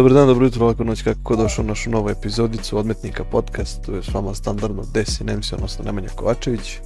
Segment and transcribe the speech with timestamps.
[0.00, 3.94] Dobar dan, dobro jutro, lako noć, kako došao u našu novu epizodicu Odmetnika podcast, tu
[3.94, 6.78] je s vama standardno Desi Nemsi, odnosno Nemanja Kovačević.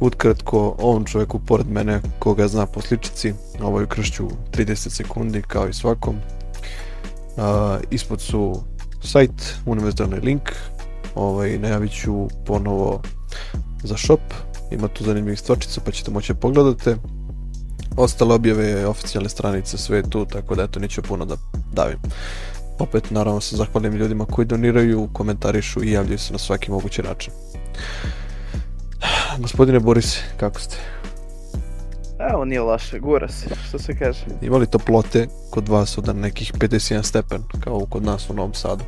[0.00, 5.72] Utkratko, ovom čovjeku pored mene, koga zna po sličici, ovoj kršću 30 sekundi kao i
[5.72, 6.14] svakom.
[6.16, 7.42] Uh,
[7.90, 8.62] ispod su
[9.02, 10.42] sajt, univerzalni link,
[11.14, 13.02] ovaj, najavit ću ponovo
[13.82, 14.20] za shop,
[14.70, 16.96] ima tu zanimljivih stvarčica pa ćete moći da pogledate.
[17.96, 21.36] Ostale objave, oficijalne stranice, sve tu, tako da eto, neću puno da
[21.72, 21.98] davim.
[22.78, 27.32] Opet, naravno, se zahvalim ljudima koji doniraju, komentarišu i javljaju se na svaki mogući način.
[29.42, 30.76] Gospodine Boris, kako ste?
[32.30, 34.26] Evo, nije loše, gura se, što se kaže.
[34.42, 38.84] Ima li toplote kod vas od nekih 51 stepen, kao kod nas u Novom Sadu?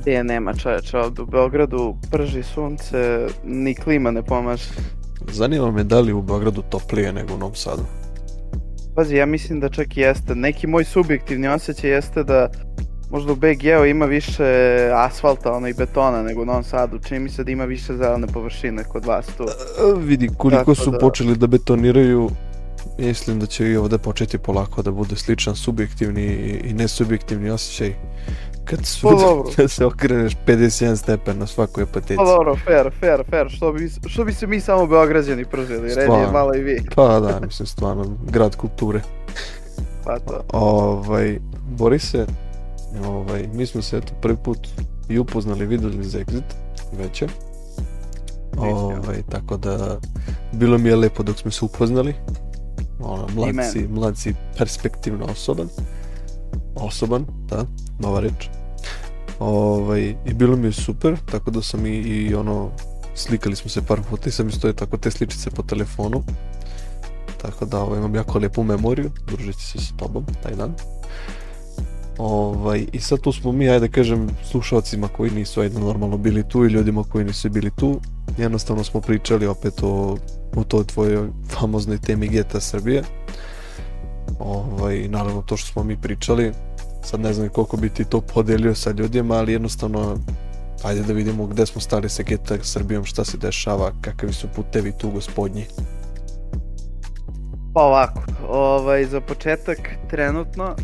[0.00, 4.70] Gdje nema čoveče, ovdje u Beogradu prži sunce, ni klima ne pomaže.
[5.32, 7.82] Zanima me da li u Beogradu toplije nego u Novom Sadu.
[9.00, 10.34] Pazi, ja mislim da čak i jeste.
[10.34, 12.48] Neki moj subjektivni osjećaj jeste da
[13.10, 14.44] možda u BG-u ima više
[14.94, 16.98] asfalta ono, i betona nego u Novom Sadu.
[16.98, 19.42] Čini mi se da ima više zelene površine kod vas tu.
[19.42, 22.30] A, vidi, koliko Tako su da- počeli da betoniraju,
[22.98, 27.94] mislim da će i ovde početi polako da bude sličan subjektivni i- i nesubjektivni osjećaj.
[28.64, 32.16] Kad, su, Pa kad se okreneš 51 stepen na svakoj apateci.
[32.16, 33.48] Pa dobro, fair, fair, fair.
[33.50, 36.82] Što bi, što bi se mi samo Beograđani pržili, red je malo i vi.
[36.94, 39.00] Pa da, mislim, stvarno, grad kulture.
[40.04, 40.44] Pa to.
[40.52, 41.38] Ovaj,
[41.68, 42.26] Borise,
[43.06, 44.68] ovaj, mi smo se eto prvi put
[45.08, 46.42] i upoznali, videli za Exit,
[46.98, 47.26] veće.
[48.56, 49.98] Ovaj, tako da,
[50.52, 52.14] bilo mi je lepo dok smo se upoznali.
[53.00, 55.68] Ono, mlad si, mlad si perspektivno osoban.
[56.74, 57.66] Osoban, da,
[57.98, 58.48] nova reč.
[59.38, 62.70] Ovaj, I bilo mi je super, tako da sam i, i ono,
[63.14, 66.22] slikali smo se par puta i sam isto je tako te sličice po telefonu.
[67.42, 70.74] Tako da ovaj, imam jako lepu memoriju, družeći se s tobom taj dan.
[72.18, 76.64] Ovaj, I sad tu smo mi, ajde kažem, slušalcima koji nisu ajde normalno bili tu
[76.64, 78.00] i ljudima koji nisu bili tu.
[78.38, 80.16] Jednostavno smo pričali opet o,
[80.56, 83.02] o toj tvojoj famoznoj temi GTA Srbije.
[84.40, 86.52] Ovaj, naravno to što smo mi pričali,
[87.04, 90.16] sad ne znam koliko bi ti to podelio sa ljudima, ali jednostavno
[90.84, 94.92] ajde da vidimo gde smo stali sa GTA Srbijom, šta se dešava, kakvi su putevi
[94.92, 95.66] tu gospodnji.
[97.74, 99.78] Pa ovako, ovaj, za početak,
[100.10, 100.74] trenutno,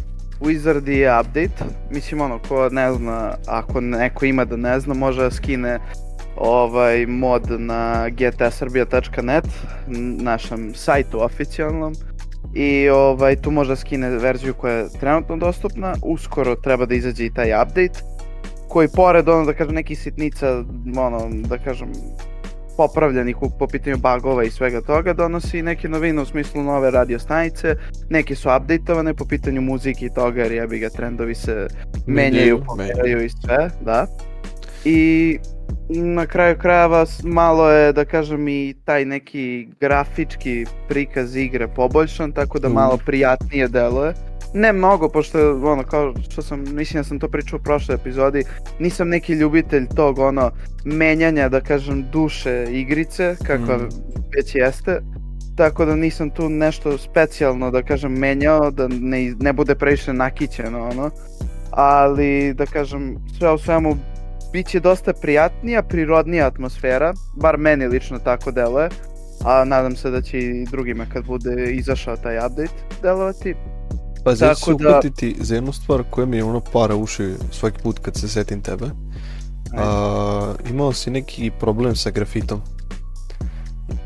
[0.41, 4.95] u izradi je update, mislim ono, ko ne zna, ako neko ima da ne zna,
[4.95, 5.81] može da skine
[6.37, 9.45] ovaj mod na gtsrbija.net,
[10.21, 11.95] našem sajtu oficijalnom,
[12.55, 17.27] i ovaj, tu može da skine verziju koja je trenutno dostupna, uskoro treba da izađe
[17.27, 18.01] i taj update,
[18.69, 20.65] koji pored ono da kažem nekih sitnica,
[20.97, 21.89] ono da kažem
[22.77, 27.19] popravljenih u- po pitanju bugova i svega toga, donosi neke novine u smislu nove radio
[27.19, 27.77] stanice,
[28.11, 31.67] neke su updateovane po pitanju muzike i toga, jer jebi ga trendovi se
[32.07, 34.07] menjaju, pomeraju i sve, da.
[34.85, 35.39] I
[35.89, 42.59] na kraju krajeva malo je, da kažem, i taj neki grafički prikaz igre poboljšan, tako
[42.59, 42.75] da Mhm.
[42.75, 44.13] malo prijatnije deluje.
[44.55, 48.45] Ne mnogo, pošto ono, kao što sam, mislim da sam to pričao u prošloj epizodi,
[48.79, 50.51] nisam neki ljubitelj tog, ono,
[50.85, 53.85] menjanja, da kažem, duše igrice, kakva Mhm.
[54.37, 55.01] već jeste.
[55.57, 60.89] Tako da nisam tu nešto specijalno, da kažem, menjao, da ne, ne bude previše nakićeno,
[60.89, 61.11] ono.
[61.71, 63.97] Ali, da kažem, sve u svemu,
[64.53, 68.89] bit će dosta prijatnija, prirodnija atmosfera, bar meni lično tako deluje.
[69.45, 73.55] A nadam se da će i drugima kad bude izašao taj update delovati.
[74.25, 77.83] Pa ću se da- uhvatiti za jednu stvar koja mi je ono para uši svaki
[77.83, 78.87] put kad se setim tebe.
[79.79, 82.63] A, imao si neki problem sa grafitom.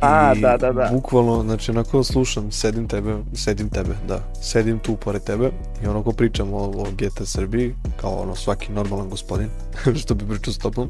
[0.00, 0.90] A, I da, da, da.
[0.92, 5.50] Bukvalno, znači onako slušam, sedim tebe, sedim tebe, da, sedim tu pored tebe
[5.84, 9.48] i onako pričam o, o GTA Srbiji, kao ono svaki normalan gospodin,
[10.02, 10.88] što bi pričao s tobom.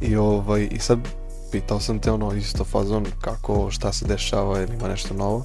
[0.00, 0.98] I ovaj, i sad
[1.52, 5.44] pitao sam te ono isto fazon kako, šta se dešava ili ima nešto novo.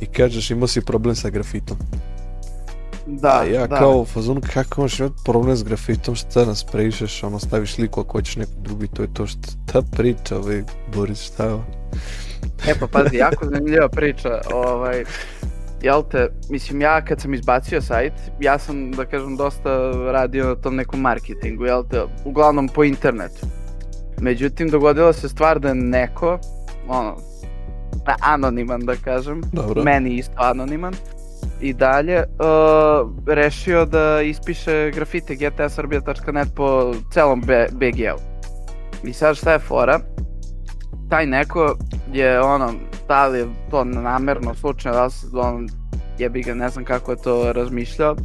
[0.00, 1.76] I kažeš imao si problem sa grafitom.
[3.08, 3.76] Da, ja da.
[3.76, 8.00] kao u fazonu kako možeš imati problem s grafitom, šta nas preišeš, ono staviš sliku
[8.00, 10.62] ako hoćeš nekog drugi, to je to šta priča ovaj
[10.94, 11.64] Boris, šta je ovo?
[12.68, 15.04] E pa pazi, jako zanimljiva priča, ovaj,
[15.82, 20.54] jel te, mislim ja kad sam izbacio sajt, ja sam da kažem dosta radio na
[20.54, 23.46] tom nekom marketingu, jel te, uglavnom po internetu.
[24.20, 26.38] Međutim, dogodila se stvar da neko,
[26.88, 27.16] ono,
[28.20, 29.82] anoniman da kažem, Dobro.
[29.82, 30.94] meni isto anoniman,
[31.60, 38.18] i dalje, uh, rešio da ispiše grafite gtsrbija.net po celom B- BG-u.
[39.08, 40.00] I sad šta je fora?
[41.08, 41.76] Taj neko
[42.12, 42.72] je ono,
[43.08, 45.68] da li je to namerno slučajno, da li se on
[46.18, 48.16] jebi ga, ne znam kako je to razmišljao,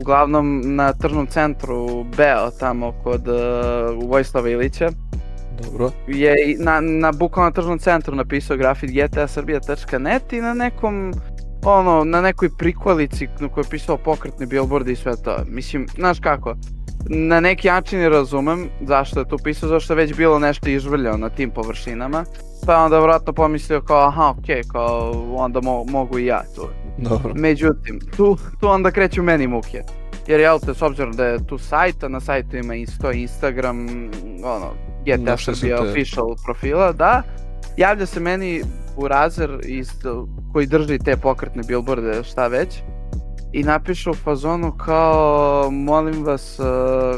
[0.00, 4.90] uglavnom na tržnom centru Beo, tamo kod uh, Vojislava Ilića,
[5.62, 5.90] Dobro.
[6.06, 11.12] je na, na bukvalno tržnom centru napisao grafit gtasrbija.net i na nekom
[11.64, 15.36] ono, na nekoj prikolici na kojoj je pisao pokretni billboard i sve to.
[15.46, 16.54] Mislim, znaš kako,
[17.06, 21.28] na neki način razumem zašto je to pisao, zašto je već bilo nešto izvrljao na
[21.28, 22.24] tim površinama.
[22.66, 26.42] Pa je onda vratno pomislio kao, aha, okej, okay, kao, onda mo mogu i ja
[26.56, 26.68] tu.
[26.98, 27.32] Dobro.
[27.34, 29.82] Međutim, tu, tu onda kreću meni muke.
[30.26, 33.86] Jer jel te, s obzirom da je tu sajt, a na sajtu ima isto Instagram,
[34.44, 34.72] ono,
[35.18, 35.88] Našli su Srbija te.
[35.88, 37.22] official profila, da.
[37.78, 38.62] Javlja se meni
[38.96, 39.90] u razer iz,
[40.52, 42.78] koji drži te pokretne billboarde, šta već.
[43.52, 46.66] I napiše u fazonu kao, molim vas, uh,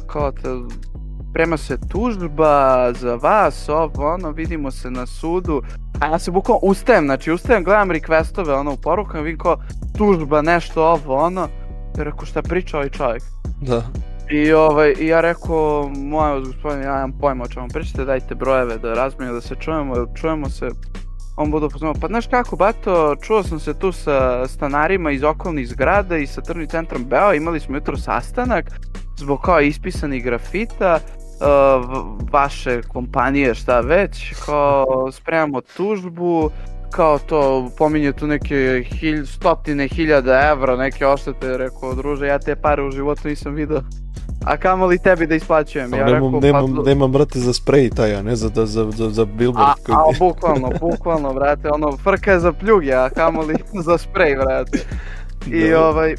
[0.06, 0.48] kao te,
[1.32, 5.62] prema se tužba za vas, ovo, ono, vidimo se na sudu.
[6.00, 9.56] A ja se bukvalno ustajem, znači ustajem, gledam requestove, ono, u porukama, vidim kao,
[9.98, 11.48] tužba, nešto, ovo, ono.
[11.96, 13.22] Rekao, šta priča ovaj čovjek?
[13.60, 13.82] Da.
[14.30, 18.34] I, ovaj, i ja rekao, moja vas gospodin, ja nemam pojma o čemu pričate, dajte
[18.34, 20.68] brojeve da razmijenimo, da se čujemo, čujemo se,
[21.36, 25.68] on bude upoznao, pa znaš kako, bato, čuo sam se tu sa stanarima iz okolnih
[25.68, 28.64] zgrada i sa tržnim centrom Beo, imali smo jutro sastanak
[29.16, 30.98] zbog kao ispisanih grafita,
[31.40, 31.96] uh,
[32.32, 36.50] vaše kompanije šta već, kao spremamo tužbu,
[36.90, 37.40] kao to
[37.78, 42.90] pominje tu neke hilj, stotine hiljada evra, neke oštete, rekao, druže, ja te pare u
[42.90, 43.80] životu nisam video.
[44.44, 45.90] A kamoli tebi da isplaćujem.
[45.90, 48.90] Ja nemam, rekao, nemam, pa, nemam, brate, za sprej taj, a ne za, za, za,
[48.90, 49.68] za, za billboard.
[49.68, 53.54] A, koji- a bukvalno, bukvalno, brate, ono, frka je za pljuge, a kamoli
[53.86, 54.78] za sprej, brate.
[55.46, 55.80] I Da.
[55.80, 56.14] ovaj,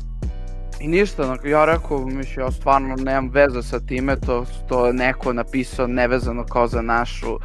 [0.81, 4.93] i ništa, ono, ja rekao, mislim, ja stvarno nemam veze sa time, to, to je
[4.93, 7.37] neko napisao nevezano kao za našu,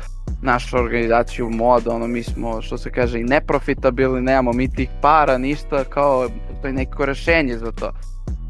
[0.43, 5.39] našu organizaciju mod, ono, mi smo, što se kaže, i neprofitabilni, nemamo mi tih para,
[5.39, 6.29] ništa, kao,
[6.63, 7.93] to je neko rešenje za to.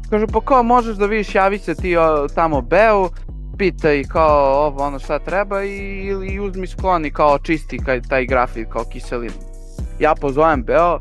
[0.09, 3.09] Kaže, pa kao, možeš da vidiš, javi se ti o, tamo Beu,
[3.57, 5.77] pitaj kao ovo ono šta treba i,
[6.31, 9.33] i uzmi skloni kao čisti kaj, taj grafit kao kiselinu.
[9.99, 10.99] Ja pozovem Beo,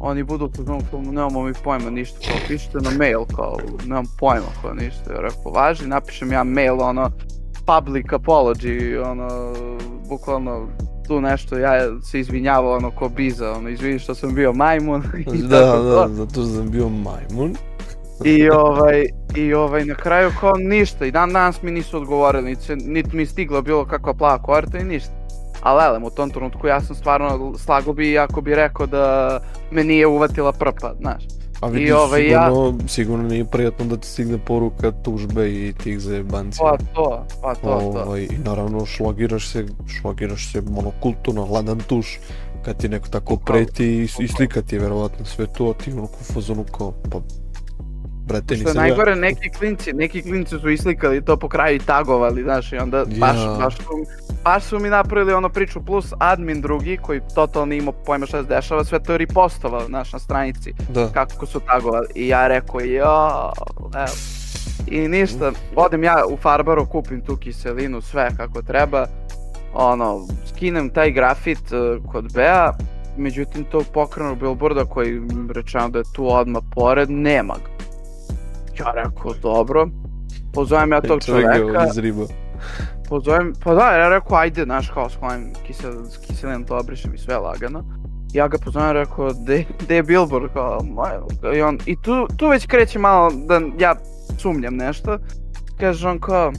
[0.00, 4.46] oni budu pozvani kao nemamo mi pojma ništa, kao pišite na mail, kao nemam pojma
[4.62, 5.12] kao ništa.
[5.12, 7.10] Ja rekao, važi, napišem ja mail, ono,
[7.66, 9.28] public apology, ono,
[10.08, 10.68] bukvalno
[11.08, 15.02] tu nešto, ja se izvinjavao ono ko biza, ono, izvini što sam bio majmun
[15.34, 16.08] i Da, tako to.
[16.08, 17.56] da, zato što sam bio majmun.
[18.24, 19.04] I ovaj,
[19.36, 23.26] i ovaj, na kraju kao ništa, i dan danas mi nisu odgovorili, niti, niti mi
[23.26, 25.17] stigla bilo kakva plava koverta i ništa.
[25.62, 29.38] Ali elem, u tom trenutku ja sam stvarno slago bi ako bi rekao da
[29.70, 31.24] me nije uvatila prpa, znaš.
[31.60, 35.72] A I vidiš, ovaj, ja- sigurno, sigurno nije prijatno da ti stigne poruka tužbe i
[35.72, 36.64] tih zajebancija.
[36.70, 38.02] Pa to, pa to, to.
[38.06, 39.66] Ovaj, I naravno šlogiraš se,
[40.00, 42.18] šlogiraš se ono kulturno, hladan tuš
[42.64, 45.92] kad ti neko tako preti i, i slika ti je verovatno sve to, a ti
[45.92, 47.18] ono u fazonu kao, pa
[48.28, 49.16] brate Što nisam najgore, ja.
[49.16, 53.36] neki klinci, neki klinci su islikali to po kraju i tagovali, znaš, i onda baš,
[53.36, 53.56] Ja.
[53.60, 54.04] baš, su,
[54.44, 58.48] baš su mi napravili ono priču, plus admin drugi, koji totalno imao pojma šta se
[58.48, 60.72] dešava, sve to je ripostovao, znaš, na stranici.
[60.88, 63.50] Da, kako su tagovali i ja rekao jo,
[63.94, 64.14] evo.
[64.86, 69.06] I ništa, odem ja u Farbaru, kupim tu kiselinu, sve kako treba,
[69.74, 72.72] ono, skinem taj grafit uh, kod Bea,
[73.16, 75.20] međutim tog pokrenog billboarda koji
[75.54, 77.87] rečeno da je tu odmah pored, nema ga.
[78.78, 79.88] Ja rekao, dobro,
[80.54, 82.24] pozovem ja tog čoveka, izriba.
[83.08, 85.92] pozovem, pa da, ja rekao, ajde, znaš, kao sklonim kisel,
[86.26, 87.84] kiselinom to obrišem i sve lagano.
[88.32, 91.10] Ja ga pozovem, rekao, de, de je Billboard, kao, moj,
[91.56, 93.94] i on, i tu, tu već kreće malo da ja
[94.38, 95.18] sumnjam nešto.
[95.80, 96.52] Kaže on kao,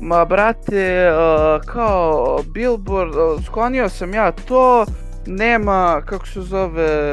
[0.00, 4.86] ma brate, uh, kao, Billboard, uh, sklonio sam ja to,
[5.26, 7.12] nema, kako se zove,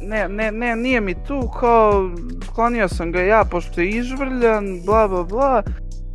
[0.00, 2.10] ne, ne, ne, nije mi tu, kao,
[2.46, 5.62] sklonio sam ga ja, pošto je izvrljan, bla, bla, bla.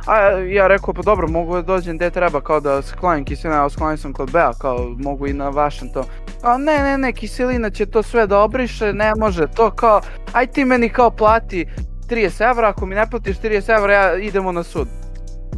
[0.06, 3.70] A ja rekao, pa dobro, mogu da dođem gde treba, kao da sklonim kiselina, a
[3.70, 6.04] sklonim sam kod Bea, kao mogu i na vašem to.
[6.42, 10.00] Kao, ne, ne, ne, kiselina će to sve da obriše, ne može to, kao,
[10.32, 11.66] aj ti meni kao plati
[12.08, 14.88] 30 evra, ako mi ne platiš 30 evra, ja idemo na sud.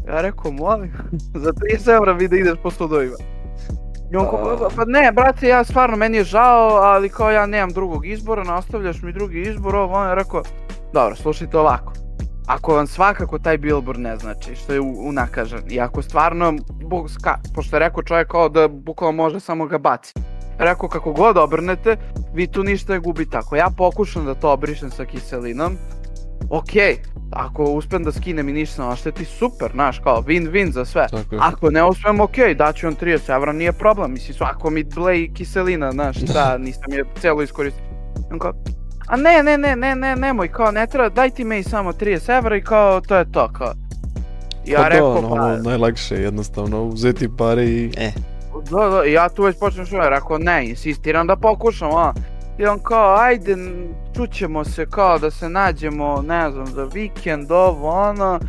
[0.09, 0.93] Ja rekao, molim,
[1.45, 3.17] za 30 evra vi da ideš po sudovima.
[4.12, 7.47] I on kao, pa, pa ne, brate, ja stvarno, meni je žao, ali kao ja
[7.47, 10.43] nemam drugog izbora, nastavljaš mi drugi izbor, ovo, on je rekao,
[10.93, 11.93] dobro, slušajte ovako.
[12.47, 17.11] Ako vam svakako taj billboard ne znači, što je u- unakažen, i ako stvarno, buk,
[17.11, 20.15] ska, pošto je rekao čovjek kao da bukvalno može samo ga baci.
[20.59, 21.97] Rekao kako god obrnete,
[22.35, 23.37] vi tu ništa ne gubite.
[23.37, 25.77] Ako ja pokušam da to obrišem sa kiselinom,
[26.50, 26.97] okej,
[27.30, 31.07] ako uspem da skinem i ništa ne ošteti, super, znaš, kao win-win za sve.
[31.11, 31.40] Tako je.
[31.42, 35.92] Ako ne uspem, okej, daću vam 30 evra, nije problem, mislim, svako mi bleji kiselina,
[35.92, 37.85] znaš, šta, nisam je celo iskoristio.
[38.33, 38.52] On kao,
[39.07, 42.38] a ne, ne, ne, ne, ne, nemoj, kao, ne treba, daj ti meni samo 30
[42.38, 43.73] evra i kao, to je to, kao.
[44.66, 48.12] Ja pa rekao, da, pa, ono, najlakše je jednostavno uzeti pare i eh.
[48.71, 52.12] Da, da, i ja tu već počnem što rekao ne, insistiram da pokušam, a.
[52.59, 53.57] I on kao, ajde,
[54.19, 58.41] čućemo se, kao da se nađemo, ne znam, za vikend, ovo, ono.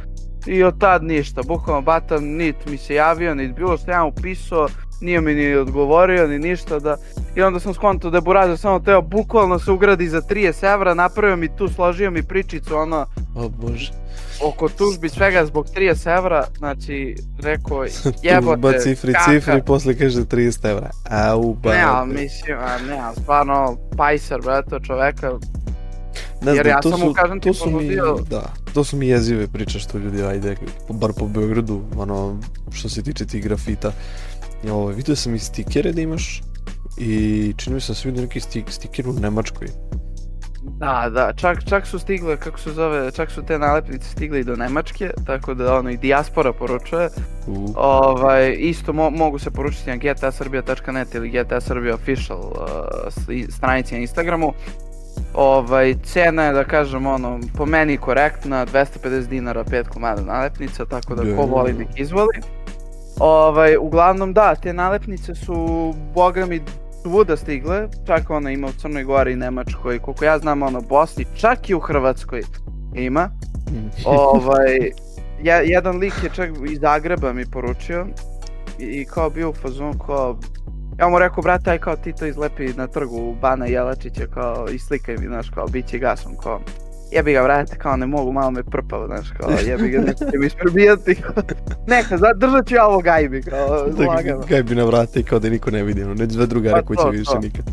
[0.47, 4.11] I od tad ništa, bukvalno Bata nit mi se javio, nit bilo što ja mu
[4.21, 4.67] pisao,
[5.01, 6.97] nije mi ni odgovorio, ni ništa da...
[7.35, 10.93] I onda sam skontao da je Burazer samo teo bukvalno se ugradi za 30 evra,
[10.93, 13.91] napravio mi tu, složio mi pričicu, ono, O bože.
[14.43, 17.85] oko tužbi svega zbog 30 evra, znači, rekao,
[18.23, 20.89] jebote, cifri, kaka- cifri, posle kaže 30 evra.
[21.09, 21.73] Au, ba.
[21.73, 25.31] Ne, ali mislim, a ne, ali stvarno, pajser, brate, čoveka,
[26.41, 27.95] Ne jer znam, ja to su, kažem ti, to su mi,
[28.29, 28.41] da,
[28.73, 30.55] to su mi jezive priče što ljudi ajde,
[30.89, 32.37] bar po Beogradu, ono,
[32.71, 33.91] što se tiče tih grafita.
[34.71, 36.41] Ovo, vidio sam i stikere da imaš
[36.97, 39.67] i čini mi se da sam vidio neki stik, stiker u Nemačkoj.
[40.61, 44.43] da, da, čak, čak su stigle, kako se zove, čak su te nalepnice stigle i
[44.43, 47.09] do Nemačke, tako da ono i dijaspora poručuje,
[47.75, 54.53] ovaj, isto mo mogu se poručiti na gtsrbija.net ili gtsrbija official uh, stranici na Instagramu,
[55.33, 61.15] Ovaj, cena je da kažem ono, po meni korektna, 250 dinara 5 komada nalepnica, tako
[61.15, 62.41] da ko voli nek izvoli.
[63.19, 66.61] Ovaj, uglavnom da, te nalepnice su, boga mi,
[67.01, 71.25] svuda stigle, čak ona ima u Crnoj Gori i Nemačkoj, koliko ja znam ono, Bosni,
[71.35, 72.41] čak i u Hrvatskoj
[72.95, 73.29] ima.
[74.05, 74.91] ovaj,
[75.43, 78.07] ja, jedan lik je čak iz Zagreba mi poručio
[78.79, 80.39] i, i kao bio u fazonu kao,
[80.99, 84.79] ja mu rekao, brate, aj kao ti to izlepi na trgu Bana Jelačića, kao, i
[84.79, 86.59] slikaj mi, znaš, kao, bit će gasom, kao,
[87.11, 90.45] jebi ga, brate, kao, ne mogu, malo me prpao, znaš, kao, jebi ga, neće mi
[90.45, 91.43] isprebijati, kao,
[91.87, 95.49] neka, zadržat ću ja ovo gajbi, kao, Da, lagano, Kaj bi na vrate kao da
[95.49, 97.39] niko ne vidi, ono, ne dve drugare Pa koji će više to.
[97.39, 97.65] nikad.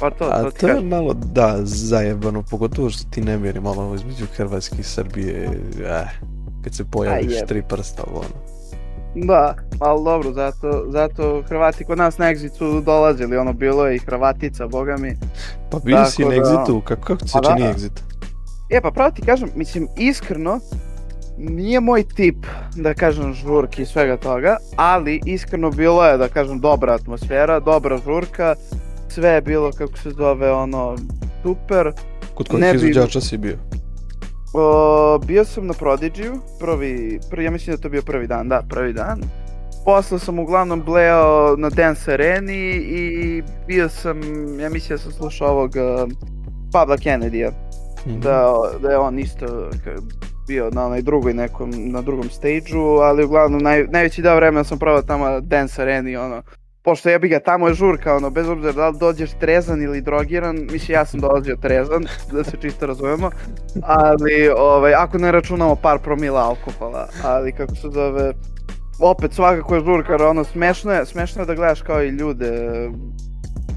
[0.00, 3.94] pa to, A to je malo, da, zajebano, pogotovo što ti ne vjeri malo ovo
[3.94, 5.48] između Hrvatske i Srbije,
[5.84, 6.04] eh,
[6.64, 8.54] kad se pojaviš tri prsta, ono.
[9.16, 14.00] Da, ali dobro, zato, zato Hrvati kod nas na Exitu dolazili, ono, bilo je i
[14.00, 15.16] Hrvatica, boga mi,
[15.70, 17.48] Pa bili si na da- Exitu, kako, kako se Pa da.
[17.48, 18.00] čini Exit?
[18.74, 20.60] E pa pravo ti kažem, mislim iskreno
[21.38, 26.60] nije moj tip da kažem žurki i svega toga, ali iskreno bilo je da kažem
[26.60, 28.54] dobra atmosfera, dobra žurka,
[29.08, 30.96] sve je bilo kako se zove ono
[31.42, 31.92] super.
[32.34, 33.56] Kod kojih bi- izvođača si bio?
[34.54, 38.62] O, bio sam na Prodigy, prvi, prvi, ja mislim da to bio prvi dan, da,
[38.68, 39.20] prvi dan.
[39.84, 44.20] Posle sam uglavnom bleo na Dance Areni i bio sam,
[44.60, 46.12] ja mislim da sam slušao ovog uh,
[46.72, 47.63] Pabla Kennedy-a.
[48.06, 49.70] Da, da je on isto
[50.46, 54.78] bio na onaj drugoj nekom, na drugom stage-u, ali uglavnom naj, najveći deo vremena sam
[54.78, 56.42] provao tamo dance areni, ono,
[56.82, 60.00] pošto ja bi ga tamo je žurka, ono, bez obzira da li dođeš trezan ili
[60.00, 63.30] drogiran, mislim ja sam dolazio trezan, da se čisto razumemo,
[63.82, 68.32] ali, ovaj, ako ne računamo par promila alkohola, ali kako se zove,
[69.00, 72.70] opet svakako je žurka, ono, smešno je, smešno je da gledaš kao i ljude,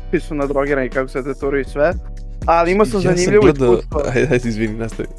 [0.10, 1.93] koji su nadrogirani, kako se deturaju i sve,
[2.48, 5.10] ali imao sam ja zanimljivo sam gledao, iskustvo ajde, ajde, izvini, nastavi.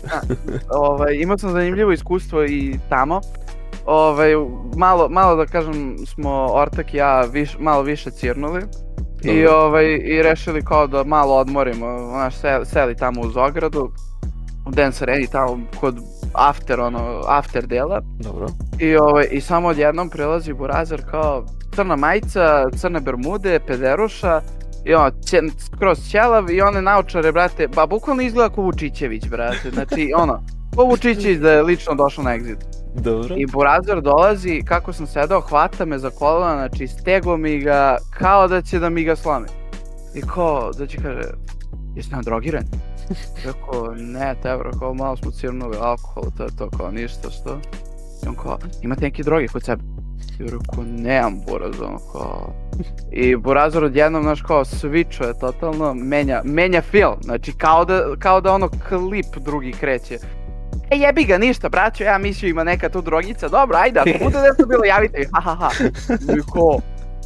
[0.69, 3.21] ovaj, imao sam zanimljivo iskustvo i tamo.
[3.87, 4.31] Ovaj,
[4.77, 8.63] malo, malo da kažem smo Ortak i ja viš, malo više cirnuli.
[9.23, 9.59] I, Dobro.
[9.59, 13.91] ovaj, I rešili kao da malo odmorimo, znaš, seli, seli tamo uz ogradu,
[14.67, 15.99] u Dance Areni tamo kod
[16.33, 18.03] after, ono, after dela.
[18.21, 18.47] Dobro.
[18.79, 21.45] I, ovaj, I samo odjednom prelazi Burazer kao
[21.75, 24.41] crna majica, crne bermude, pederuša
[24.85, 29.71] i ono, će, skroz ćelav i one naučare, brate, ba bukvalno izgleda kao Vučićević, brate,
[29.71, 30.43] znači ono,
[30.77, 32.57] ko Vučićević da je lično došao na exit.
[32.95, 33.35] Dobro.
[33.39, 38.49] I Burazer dolazi, kako sam sedao, hvata me za kolena, znači stego mi ga kao
[38.49, 39.47] da će da mi ga slame.
[40.15, 41.23] I ko, da će kaže,
[41.97, 42.65] jesi nam drogiran?
[43.47, 47.61] Rekao, ne, tebro, kao malo smo cirnuli alkohol, to je to, kao ništa, što?
[48.25, 49.83] I on kao, imate neke droge kod sebe?
[50.41, 52.53] I rekao, nemam buraz, ono kao...
[53.13, 58.53] I Burazor odjednom, znaš, kao, switchuje totalno, menja, menja film, znači kao da, kao da
[58.53, 60.19] ono klip drugi kreće.
[60.91, 64.39] E jebi ga, ništa, braćo, ja mislio ima neka tu drogica, dobro, ajde, ako bude
[64.49, 65.71] nešto bilo, javite mi, ha ha ha.
[66.39, 66.81] I ko,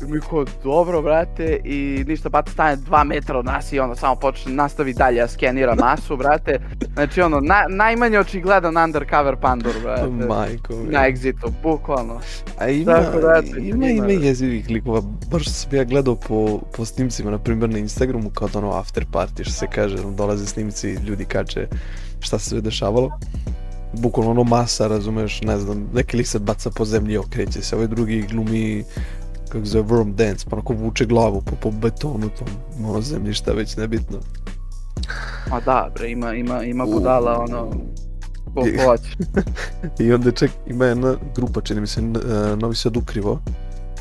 [0.08, 4.14] mi ko, dobro, brate, i ništa, bata stane dva metra od nas i ono, samo
[4.16, 6.60] počne, nastavi dalje, a skenira masu, brate.
[6.94, 10.06] Znači, ono, na, najmanje očigledan undercover pandur, brate.
[10.28, 10.76] Majko.
[10.76, 10.92] mi.
[10.92, 12.20] Na exitu, bukvalno.
[12.58, 16.60] A ima, Tako da, eto, ima, ima- ima jezivih likova, baš sam ja gledao po,
[16.76, 20.10] po snimcima, na primjer na Instagramu, kao da ono after party, što se kaže, ono,
[20.10, 21.66] dolaze snimci, ljudi kače
[22.20, 23.18] šta se sve dešavalo.
[23.92, 27.88] Bukvalno ono masa, razumeš, ne znam, neki lik se baca po zemlji, okreće se, ovaj
[27.88, 28.84] drugi glumi,
[29.52, 32.48] kako zove, worm dance, pa onako vuče glavu po, po betonu, tom,
[32.86, 34.18] ono zemlji, šta već nebitno.
[35.50, 37.70] Ma da, bre, ima, ima, ima budala, ono,
[38.54, 39.16] ko I- hoće.
[40.04, 43.40] I onda ček, ima jedna grupa, čini mi se, e, Novi Sad ukrivo,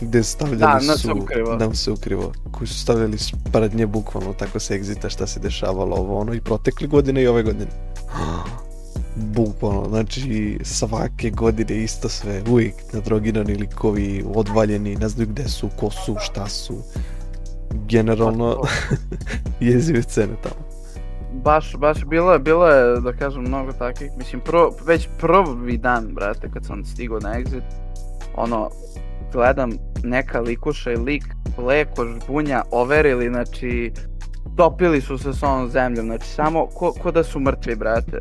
[0.01, 1.11] gde stavljali Da, su...
[1.21, 1.55] Ukrivo.
[1.55, 2.31] Da, se ukrivo.
[2.51, 6.87] Koji su stavljali sprednje bukvalno tako se egzita šta se dešavalo ovo ono i protekle
[6.87, 7.71] godine i ove godine.
[9.21, 15.89] Bukvalno, znači svake godine isto sve, uvijek nadrogirani likovi, odvaljeni, ne znaju gde su, ko
[15.89, 16.77] su, šta su.
[17.87, 20.71] Generalno, Pa jezive scene tamo.
[21.33, 26.07] Baš, baš, bilo je, bilo je, da kažem, mnogo takvih, mislim, prvo, već prvi dan,
[26.13, 27.63] brate, kad sam stigao na exit,
[28.35, 28.69] ono,
[29.33, 29.71] gledam
[30.03, 31.23] neka likuša i lik,
[31.57, 33.91] leko, žbunja, overili, znači,
[34.55, 38.17] topili su se s ovom zemljom, znači, samo ko, ko da su mrtvi, brate.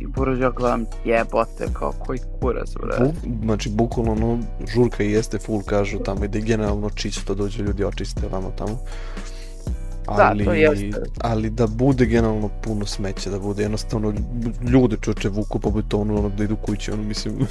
[0.00, 3.04] I buraz ja gledam, jebote, kao koji kurac, brate.
[3.04, 3.12] Bu,
[3.44, 4.38] znači, bukvalno, ono,
[4.74, 8.78] žurka i jeste full, kažu tamo, i da generalno čisto, dođe ljudi očiste vamo tamo.
[10.16, 11.02] Da, Ali, to jeste.
[11.20, 14.14] ali da bude generalno puno smeća, da bude jednostavno
[14.70, 17.34] ljude čoče vuku po betonu, ono, da idu kući, ono, mislim,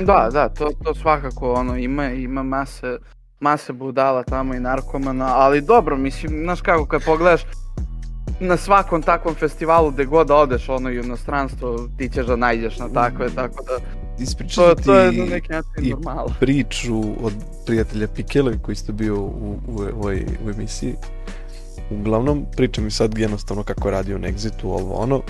[0.00, 2.98] Da, da, to, to svakako ono ima ima mase
[3.40, 7.42] mase budala tamo i narkomana, ali dobro, mislim, znaš kako kad pogledaš
[8.40, 12.78] na svakom takvom festivalu gde god odeš ono i u inostranstvo ti ćeš da najđeš
[12.78, 13.78] na takve, tako da
[14.22, 16.32] ispričati to, to je na neki način i normalo.
[16.40, 17.32] priču od
[17.66, 20.94] prijatelja Pikele koji ste bio u, u, ovoj, u emisiji.
[21.90, 25.22] Uglavnom, priča mi sad jednostavno kako je radio na Exitu, ovo ono.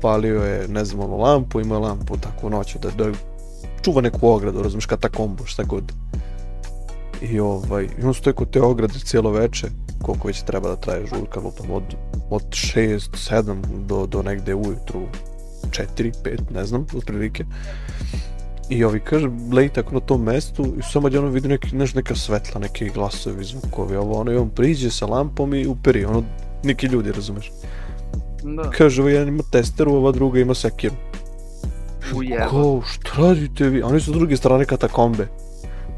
[0.00, 3.10] Palio je, ne znam, ono, lampu, ima lampu tako noću da, da
[3.82, 5.92] čuva neku ogradu, razumiješ, katakombu, šta god.
[7.30, 9.66] I ovaj, i on stoji kod te ograde cijelo veče,
[10.02, 11.82] koliko već treba da traje žurka, lupam, od,
[12.30, 12.98] od 6,
[13.32, 15.00] 7 do, do negde ujutru
[15.70, 17.44] 4, 5, ne znam, otprilike.
[18.70, 22.14] I ovi kaže, lej tako na tom mestu i samo ono vidi neki, neš, neka
[22.14, 26.22] svetla, neki glasovi, zvukovi, ovo ono, i on priđe sa lampom i uperi, ono,
[26.64, 27.52] neki ljudi, razumeš.
[28.42, 30.94] Da, Kaže, ovo jedan ima testeru, ova druga ima sekiru.
[32.14, 32.48] ujeba.
[32.48, 33.82] Ko, šta radite vi?
[33.82, 35.28] Oni su s druge strane katakombe.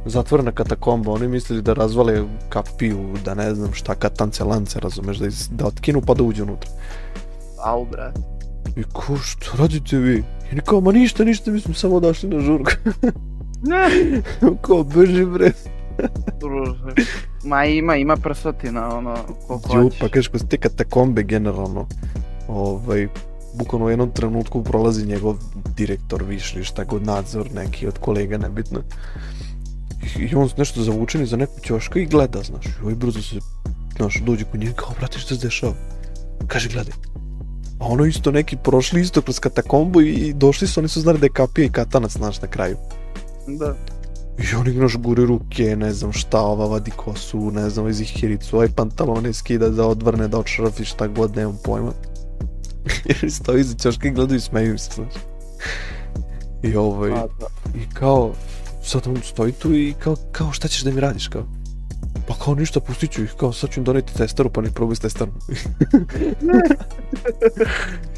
[0.06, 5.26] Zatvorena katakomba, oni mislili da razvale kapiju, da ne znam šta, katance lance, razumeš, da,
[5.26, 6.70] iz, da otkinu pa da uđu unutra.
[7.64, 8.20] Au, brate.
[8.76, 10.16] I ko, šta radite vi?
[10.18, 12.70] I oni kao, ma ništa, ništa, mi smo samo došli na žurku.
[13.62, 13.88] Ne,
[14.66, 15.52] kao, beži bre.
[17.44, 20.00] Ma ima, ima prsotina, ono, koliko Ju, hoćeš.
[20.00, 21.86] pa kažeš, kroz te katakombe generalno,
[22.48, 23.08] ovaj,
[23.58, 25.36] bukvalno u jednom trenutku prolazi njegov
[25.76, 28.80] direktor višli, šta god nadzor neki od kolega, nebitno.
[30.04, 33.36] I, i on nešto zavučen iza nekog ćoška i gleda, znaš, i ovaj brzo se,
[33.96, 35.74] znaš, dođe kod njega, kao, brate, šta se dešava?
[36.46, 36.94] Kaže, gledaj.
[37.80, 41.18] A ono isto neki prošli isto kroz katakombu i, i došli su, oni su znali
[41.18, 42.76] da je kapija i katanac, znaš, na kraju.
[43.48, 43.76] Da.
[44.38, 48.56] I oni znaš gure ruke, ne znam šta, ova vadi kosu, ne znam, iz ihiricu,
[48.56, 51.92] ovaj pantalone skida da odvrne, da odšrafi šta god, nemam pojma.
[53.08, 55.14] Jer stoji iza ćoška i gledaju i smeju se, znaš.
[56.62, 57.46] I ovaj, A, da.
[57.74, 58.32] i kao,
[58.84, 61.46] sad on stoji tu i kao, kao šta ćeš da mi radiš, kao?
[62.28, 64.96] Pa kao ništa, pustit ću ih, kao sad ću im doneti testeru, pa nek probaj
[64.96, 65.34] s testerom.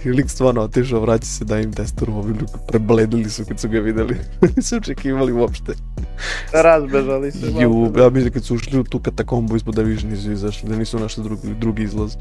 [0.05, 3.69] I lik stvarno otišao, vraća se da im testeru, ovi lik prebledili su kad su
[3.69, 4.17] ga videli.
[4.57, 5.73] Nisu očekivali uopšte.
[6.53, 7.47] Razbežali se.
[7.47, 8.05] Ju, malo.
[8.05, 10.99] ja mislim kad su ušli u tu katakombu ispod da više nisu izašli, da nisu
[10.99, 12.17] našli drugi, drugi izlaz.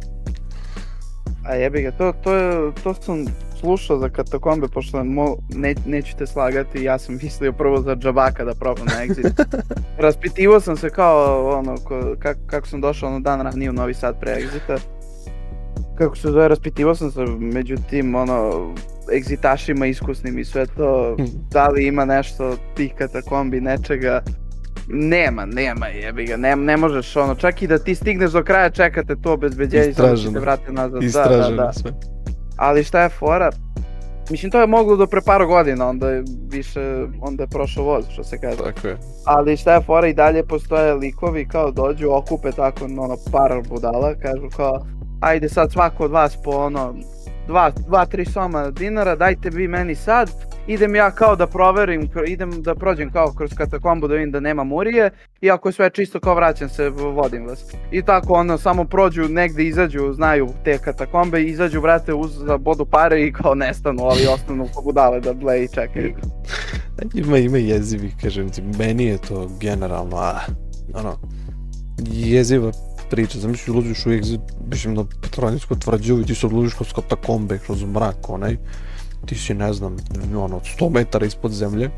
[1.46, 3.26] A jebi ga, to, to, je, to sam
[3.60, 8.46] slušao za katakombe, pošto mo, ne, neću te slagati, ja sam mislio prvo za džabaka
[8.46, 9.46] da probam na exit.
[9.98, 13.94] Raspitivao sam se kao ono, ko, kak, kako sam došao ono dan ranije u Novi
[13.94, 14.80] Sad pre exita.
[15.98, 18.74] Kako se zove, raspitivao sam se među tim ono,
[19.16, 21.16] egzitašima iskusnim i sve to,
[21.54, 24.22] da li ima nešto tih katakombi, nečega.
[24.88, 28.70] Nema, nema jebi ga, ne, ne možeš ono, čak i da ti stigneš do kraja
[28.70, 30.40] čekate to obezbeđenje, samo da će te Istraženo.
[30.40, 30.92] vrate nazad.
[30.92, 31.74] Da, da, Istraženo da.
[31.74, 31.92] sve.
[32.58, 33.50] Ali šta je fora?
[34.30, 38.06] Mislim, to je moglo do pre par godina, onda je više, onda je prošao voz,
[38.10, 38.58] što se kaže.
[38.58, 38.98] Tako je.
[39.26, 44.16] Ali šta je fora, i dalje postoje likovi kao dođu, okupe tako ono par budala,
[44.16, 44.86] kažu kao,
[45.22, 46.96] ajde sad svako od vas po ono,
[47.48, 50.32] dva, dva tri soma dinara, dajte vi meni sad,
[50.68, 54.64] idem ja kao da proverim, idem da prođem kao kroz katakombu da vidim da nema
[54.64, 55.10] murije
[55.42, 57.66] i ako je sve čisto kao vraćam se, vodim vas.
[57.92, 62.86] I tako ono, samo prođu, negde izađu, znaju te katakombe, izađu, vrate, uz, za bodu
[62.86, 66.16] pare i kao nestanu, ali ostanu ko budale da ble i čekaju.
[67.14, 70.40] Ima, ima jezivi, kažem ti, meni je to generalno, a,
[70.94, 71.20] ono,
[72.08, 72.72] jeziva
[73.16, 74.40] priča, zamisli ulaziš u exit,
[74.72, 78.58] mislim na Petroninsku tvrđavu i ti se odlužiš kroz katakombe, kroz mrak, onaj,
[79.26, 79.96] ti si, ne znam,
[80.38, 81.90] ono, 100 metara ispod zemlje,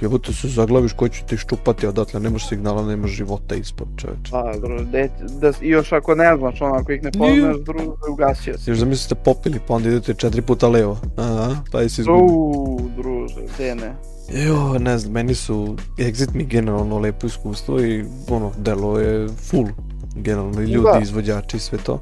[0.00, 4.30] jebote se zaglaviš ko će ti ščupati odatle, nemaš signala, nemaš života ispod čoveče.
[4.30, 4.52] Pa,
[4.92, 5.08] de,
[5.40, 8.70] da, još ako ne znaš, ono, ako ih ne poznaš, druže, ugasio si.
[8.70, 10.98] Još zamislite popili, pa onda idete četiri puta levo.
[11.16, 12.24] Aha, pa jesi izgubio.
[12.24, 13.94] Uuu, druže, gde ne.
[14.34, 19.68] Jo, ne znam, meni su Exit mi generalno lepo iskustvo i ono, delo je full.
[20.16, 21.00] Generalno i ljudi, Da.
[21.02, 22.00] izvođači i sve to.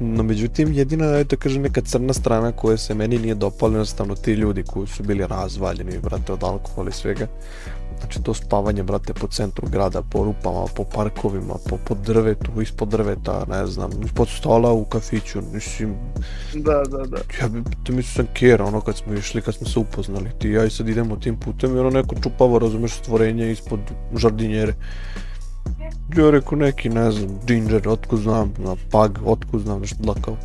[0.00, 4.14] No međutim, jedina, je da kažem, neka crna strana koja se meni nije dopala, jednostavno
[4.14, 7.26] ti ljudi koji su bili razvaljeni, brate, od alkohola i svega.
[8.00, 12.88] Znači to spavanje, brate, po centru grada, po rupama, po parkovima, po, po drvetu, ispod
[12.88, 15.94] drveta, ne znam, ispod stola u kafiću, mislim,
[16.54, 17.18] Da, da, da.
[17.40, 20.48] ja bi, to mi sam kjera, ono kad smo išli, kad smo se upoznali, ti
[20.48, 23.80] ja i sad idemo tim putem i ono neko čupavo, razumeš, stvorenje ispod
[24.16, 24.74] žardinjere.
[26.16, 30.36] Ja rekao neki, ne znam, ginger, otko znam, na pag, otko znam, nešto dlakao.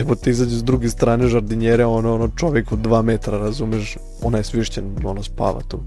[0.00, 4.38] Evo te izađe s druge strane žardinjere, ono, ono čovjek od dva metra, razumeš, ona
[4.38, 5.80] je svišćen, ono spava tu.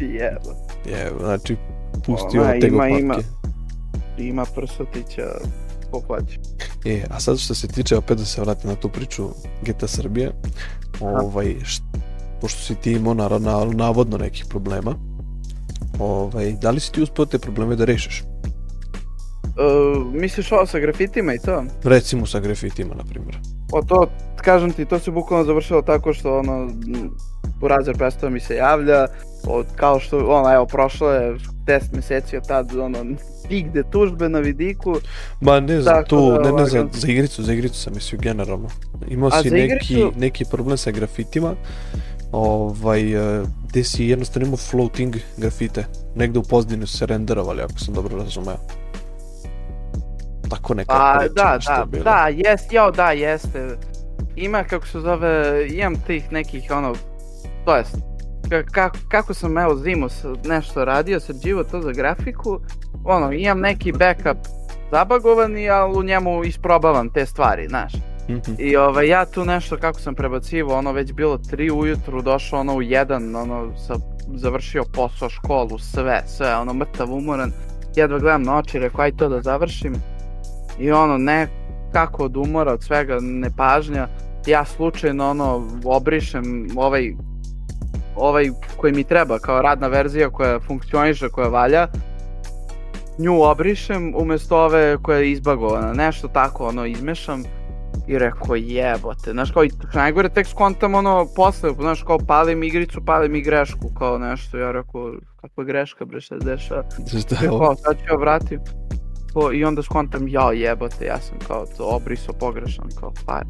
[0.00, 0.54] Jeba.
[0.86, 1.56] Je, znači,
[2.06, 3.14] pustio Ona tego ima- ima.
[3.14, 3.28] papke.
[4.18, 5.22] Ima prsotića
[5.90, 6.38] pohvaća.
[6.84, 9.28] E, a sad što se tiče, opet da se vratim na tu priču
[9.62, 10.32] GTA Srbije,
[11.00, 11.82] ovaj, št,
[12.40, 14.94] pošto si ti imao naravno, navodno nekih problema,
[15.98, 18.24] ovaj, da li si ti uspio te probleme da rešiš?
[19.46, 21.64] Uh, misliš ovo sa grafitima i to?
[21.84, 23.38] Recimo sa grafitima, na primjer.
[23.72, 26.70] O to, kažem ti, to se bukvalno završilo tako što ono,
[27.60, 29.06] Burazer prestao mi se javlja,
[29.46, 31.34] od, kao što, ono, evo, prošlo je
[31.66, 32.98] 10 meseci od tad, ono,
[33.50, 34.94] nigde tužbe na vidiku,
[35.40, 36.90] Ma ne za tu, da, ne, ne za, lagano.
[36.92, 38.68] za igricu, za igricu sam mislio generalno.
[39.08, 41.54] Imao A si za neki, igricu- neki problem sa grafitima,
[42.32, 45.84] ovaj, eh, gde si jednostavno imao floating grafite.
[46.14, 48.56] Negde u pozdini su se renderovali, ako sam dobro razumeo.
[50.50, 52.04] Tako neka Pa priča da, da, bilo.
[52.04, 53.76] da, jest, jao da, jeste.
[54.36, 56.94] Ima kako se zove, imam tih nekih ono,
[57.64, 57.96] to jest,
[58.48, 60.06] ka, ka- kako sam evo zimu
[60.44, 62.60] nešto radio, sređivo to za grafiku,
[63.04, 64.38] ono, imam neki backup
[64.90, 67.92] zabagovani, ali u njemu isprobavam te stvari, znaš.
[68.30, 68.52] Mhm.
[68.58, 72.74] I ovaj, ja tu nešto kako sam prebacivo, ono već bilo 3 ujutru, došao ono
[72.74, 73.94] u 1, ono, sa,
[74.34, 77.52] završio posao, školu, sve, sve, ono, mrtav, umoran,
[77.96, 79.94] jedva gledam na oči, rekao, aj to da završim.
[80.78, 81.48] I ono, ne,
[81.92, 84.08] kako od umora, od svega, nepažnja,
[84.46, 87.14] ja slučajno, ono, obrišem ovaj,
[88.16, 91.88] ovaj koji mi treba, kao radna verzija koja funkcioniše, koja valja,
[93.18, 97.42] nju obrišem umjesto ove koja je izbagovana, nešto tako, ono, izmešam
[98.08, 103.00] i rekao jebote, znaš kao i najgore tek skontam ono posle, znaš kao palim igricu,
[103.04, 106.84] palim i grešku kao nešto, ja rekao kakva greška bre šta se dešava,
[107.20, 107.76] Šta je ovo?
[107.76, 108.60] sad ću ja vratim
[109.32, 113.46] Ko- i onda skontam ja jebote, ja sam kao to obrisao pogrešan kao fajl.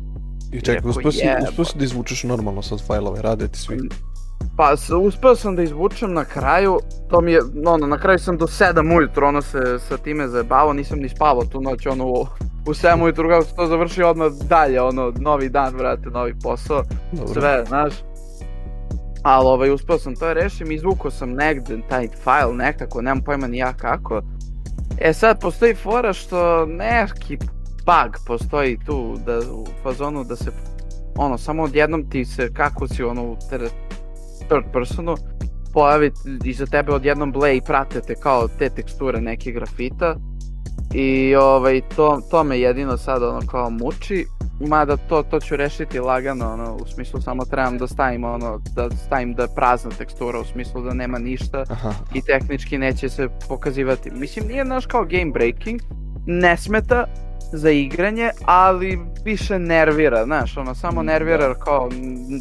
[0.53, 3.89] I čekaj, uspio si, uspio si da izvučeš normalno sad fajlove, rade ti svi.
[4.57, 6.79] Pa uspeo sam da izvučem na kraju,
[7.11, 10.73] to mi je, ono, na kraju sam do 7 ujutro, ono se sa time zajebavao,
[10.73, 12.27] nisam ni spavao tu noć, ono, u,
[12.67, 16.83] u 7 ujutro, kako se to završio odmah dalje, ono, novi dan, vrate, novi posao,
[17.13, 17.41] Dobro.
[17.41, 17.95] sve, znaš.
[19.23, 23.59] Ali ovaj, uspeo sam to rešim, izvukao sam negde taj fajl nekako, nemam pojma ni
[23.59, 24.23] ja kako.
[24.99, 27.39] E sad postoji fora što neki
[27.87, 30.51] bug postoji tu da, u fazonu da se
[31.17, 33.71] ono samo odjednom ti se kako si ono u ter-
[34.49, 35.15] third personu
[35.73, 36.13] pojavi
[36.45, 40.17] iza tebe odjednom ble i prate te kao te teksture neke grafita
[40.95, 44.27] i ovaj to, to me jedino sad ono kao muči
[44.61, 48.91] mada to, to ću rešiti lagano ono u smislu samo trebam da stavim ono da
[48.91, 53.29] stavim da je prazna tekstura u smislu da nema ništa Aha, i tehnički neće se
[53.49, 54.11] pokazivati.
[54.11, 55.81] Mislim, nije naš kao game breaking,
[56.27, 57.05] ne smeta
[57.53, 61.55] za igranje, ali više nervira, znaš, ono, samo Mm, nervira da.
[61.55, 61.89] kao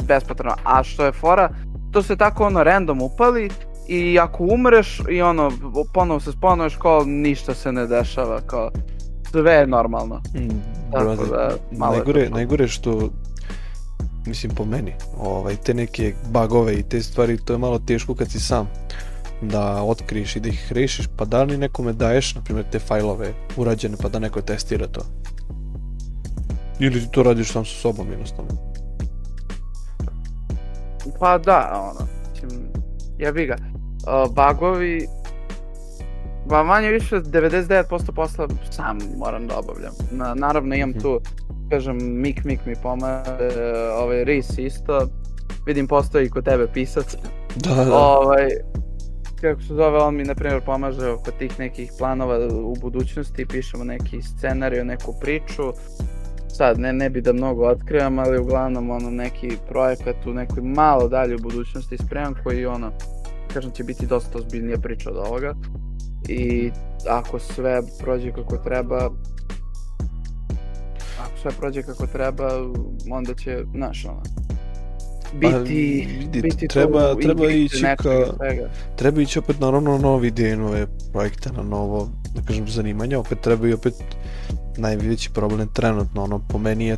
[0.07, 0.55] bespotrebno.
[0.63, 1.49] A što je fora,
[1.95, 3.49] to se tako ono random upali
[3.87, 5.51] i ako umreš i ono,
[5.93, 8.71] ponovo se sponuješ kao ništa se ne dešava, kao
[9.31, 10.15] sve je normalno.
[10.15, 10.49] Mm,
[10.91, 12.35] Tako brate, da, malo je najgore, to.
[12.35, 13.09] najgore što
[14.25, 18.31] mislim po meni, ovaj, te neke bagove i te stvari, to je malo teško kad
[18.31, 18.69] si sam
[19.41, 23.33] da otkriješ i da ih rešiš, pa da li nekome daješ, na primjer, te fajlove
[23.57, 25.01] urađene, pa da neko testira to?
[26.79, 28.74] Ili ti to radiš sam sa sobom jednostavno?
[31.19, 32.61] Pa da, ono, mislim,
[33.17, 33.55] jebi ga.
[33.55, 35.07] Uh, bagovi,
[36.45, 39.93] ba manje više 99% posla sam moram da obavljam.
[40.11, 40.99] Na, naravno imam Mhm.
[40.99, 41.19] tu,
[41.69, 43.51] kažem, Mik Mik mi pomaže,
[43.93, 45.07] ovaj Ris isto,
[45.65, 47.15] vidim postoji i kod tebe pisac.
[47.55, 48.47] Da, da, Ovaj,
[49.41, 53.83] kako se zove, on mi na primjer pomaže oko tih nekih planova u budućnosti, pišemo
[53.83, 55.63] neki scenariju, neku priču.
[56.57, 61.07] Sad, ne, ne bi da mnogo otkrivam, ali uglavnom ono neki projekat u nekoj malo
[61.07, 62.91] dalje u budućnosti spremam koji ono,
[63.53, 65.55] kažem, će biti dosta ozbiljnija priča od ovoga.
[66.27, 66.71] I
[67.09, 69.09] ako sve prođe kako treba,
[71.19, 72.49] ako sve prođe kako treba,
[73.11, 74.21] onda će, znaš, ono,
[75.33, 78.25] biti, Pa, vidi, biti treba, tu treba ići ka,
[78.95, 83.39] treba ići opet naravno na nove ideje, nove projekte, na novo, da kažem, zanimanje, opet
[83.41, 83.93] treba i opet
[84.77, 86.97] najveći problem trenutno, ono, po meni je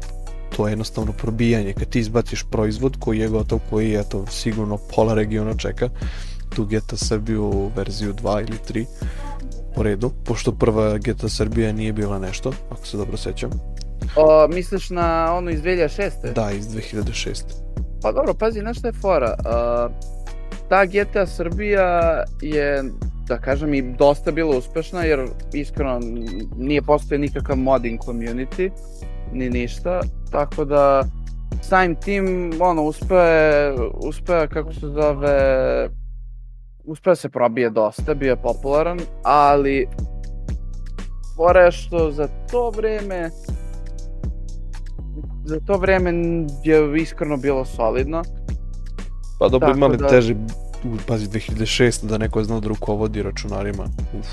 [0.56, 5.13] to jednostavno probijanje, kad ti izbaciš proizvod koji je gotov, koji je to sigurno pola
[5.13, 5.90] regiona čeka,
[6.56, 8.86] tu GTA Srbiju verziju 2 ili 3
[9.76, 13.50] po redu, pošto prva GTA Srbija nije bila nešto, ako se dobro sećam.
[14.16, 16.34] O, misliš na onu iz 2006.
[16.36, 17.44] Da, iz 2006.
[18.02, 19.36] Pa dobro, pazi, znaš šta je fora?
[19.40, 19.92] Uh,
[20.70, 22.84] ta GTA Srbija je,
[23.28, 26.00] da kažem, i dosta bila uspešna, jer iskreno
[26.58, 28.72] nije postoje nikakav modding community,
[29.34, 31.04] ni ništa, tako da
[31.62, 35.40] samim tim, ono, uspeo je, kako se zove,
[36.84, 39.88] uspeo se probije dosta, bio je popularan, ali
[41.36, 43.30] fora što za to vreme
[45.46, 46.13] za to vreme
[46.63, 48.24] je iskreno bilo solidno.
[49.40, 50.66] Pa dobro, imali da- teže, u,
[51.08, 52.06] pazi, 2006.
[52.06, 53.84] da neko je znao da rukovodi računarima.
[54.20, 54.28] Uf.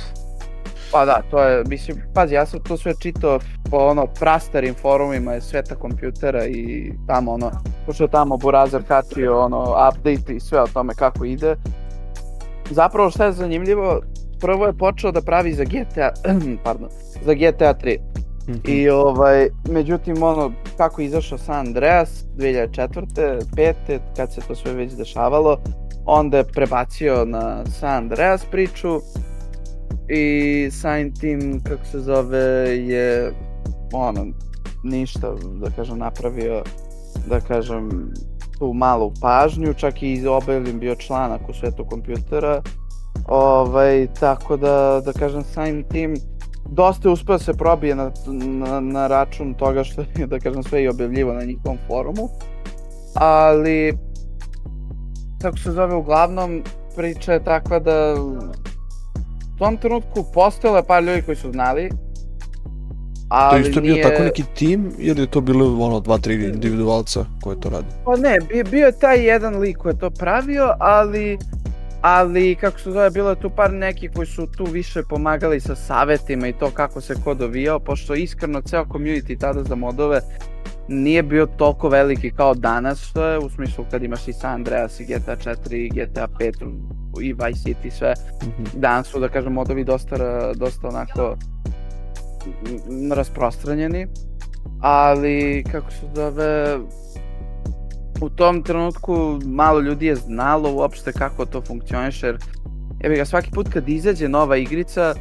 [0.93, 3.39] Pa da, to je, mislim, pazi, ja sam to sve čitao
[3.71, 7.51] po ono prastarim forumima iz sveta kompjutera i tamo ono,
[7.87, 11.57] pošto je tamo Burazer kačio ono update i sve o tome kako ide.
[12.71, 14.01] Zapravo šta je zanimljivo,
[14.41, 16.13] prvo je počeo da pravi za GTA,
[16.65, 16.89] pardon,
[17.25, 17.99] za GTA 3.
[18.49, 18.59] Mhm.
[18.65, 23.41] I ovaj, međutim ono, kako je izašao San Andreas 2004.
[23.57, 23.75] 5.
[24.17, 25.59] kad se to sve već dešavalo,
[26.07, 29.01] onda je prebacio na San Andreas priču
[30.09, 32.39] i samim tim, kako se zove,
[32.87, 33.33] je
[33.93, 34.27] ono,
[34.83, 36.63] ništa, da kažem, napravio,
[37.29, 38.13] da kažem,
[38.59, 42.63] tu malu pažnju, čak i objavljen bio članak u svetu kompjutera,
[43.29, 46.15] ovaj, tako da, da kažem, samim tim,
[46.71, 50.63] dosta je uspeo da se probije na, na, na račun toga što je, da kažem,
[50.63, 52.29] sve i objavljivo na njihovom forumu,
[53.15, 53.99] ali,
[55.45, 56.63] kako se zove, uglavnom,
[56.97, 61.97] priča je takva da u tom trenutku postojalo je par ljudi koji su znali, To
[63.29, 64.03] ali je isto bio nije...
[64.03, 67.87] tako neki tim ili je to bilo ono dva, tri individualca koje to radi?
[68.05, 71.39] Pa ne, bio, bio je taj jedan lik koji je to pravio, ali
[72.01, 75.77] ali kako se zove, bilo je tu par neki koji su tu više pomagali sa
[75.77, 80.21] savetima i to kako se ko dovijao, pošto iskreno ceo community tada za modove
[80.89, 83.13] nije bio toliko veliki kao danas
[83.47, 86.79] u smislu kad imaš i San Andreas i GTA 4 i GTA 5
[87.23, 88.65] i Vice City sve, Mhm.
[88.81, 90.17] danas su da kažem modovi dosta,
[90.55, 91.37] dosta onako
[93.15, 94.07] rasprostranjeni,
[94.81, 96.79] ali kako se zove,
[98.21, 102.39] u tom trenutku malo ljudi je znalo uopšte kako to funkcioniše, jer
[103.03, 105.15] jebi ga svaki put kad izađe nova igrica,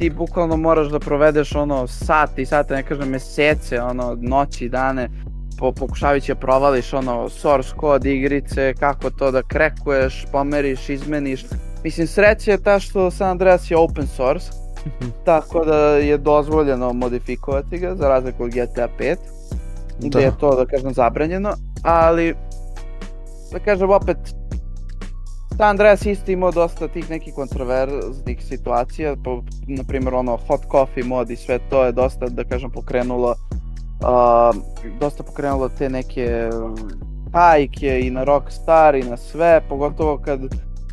[0.00, 4.68] ti bukvalno moraš da provedeš ono sate i sate, ne kažem mesece, ono noći i
[4.68, 5.08] dane,
[5.58, 11.44] po, pokušavajući da provališ ono source code igrice, kako to da krekuješ, pomeriš, izmeniš.
[11.84, 14.50] Mislim, sreća je ta što San Andreas je open source,
[15.26, 19.16] tako da je dozvoljeno modifikovati ga, za razliku od GTA 5,
[19.98, 20.20] gde Da.
[20.20, 22.34] je to, da kažem, zabranjeno, ali,
[23.52, 24.16] da kažem, opet,
[25.60, 31.04] San Andreas isto imao dosta tih nekih kontroverznih situacija, po, na primjer ono hot coffee
[31.04, 34.56] mod i sve to je dosta, da kažem, pokrenulo uh,
[35.00, 36.48] dosta pokrenulo te neke
[37.32, 40.40] hajke i na Rockstar i na sve, pogotovo kad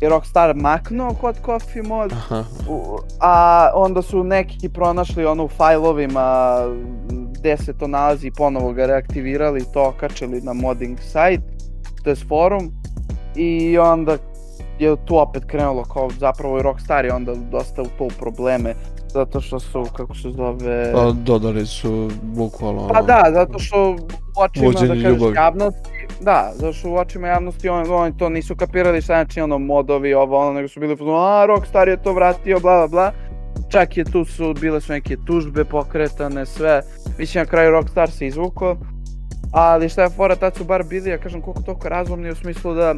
[0.00, 2.44] je Rockstar maknuo hot coffee mod, Aha.
[2.68, 6.58] u- a onda su neki pronašli ono u fajlovima
[7.38, 11.42] gde se to nalazi i ponovo ga reaktivirali i to okačili na modding site,
[12.04, 12.70] to je forum
[13.36, 14.16] i onda
[14.78, 18.74] je tu opet krenulo kao zapravo i Rockstar je onda dosta u probleme
[19.08, 20.92] zato što su, kako se zove...
[20.92, 22.88] Pa dodali su bukvalno...
[22.88, 23.96] Pa da, zato što u
[24.36, 25.34] očima, da kažeš, ljubavi.
[25.34, 29.58] javnosti, da, zato što u očima javnosti oni, oni to nisu kapirali šta znači ono
[29.58, 33.12] modovi, ovo ono, nego su bili a Rockstar je to vratio, bla bla bla.
[33.68, 36.82] Čak je tu su, bile su neke tužbe pokretane, sve.
[37.18, 38.76] Mislim, na kraju Rockstar se izvuko.
[39.52, 42.74] Ali šta je fora, tad su bar bili, ja kažem, koliko toliko razumni u smislu
[42.74, 42.94] da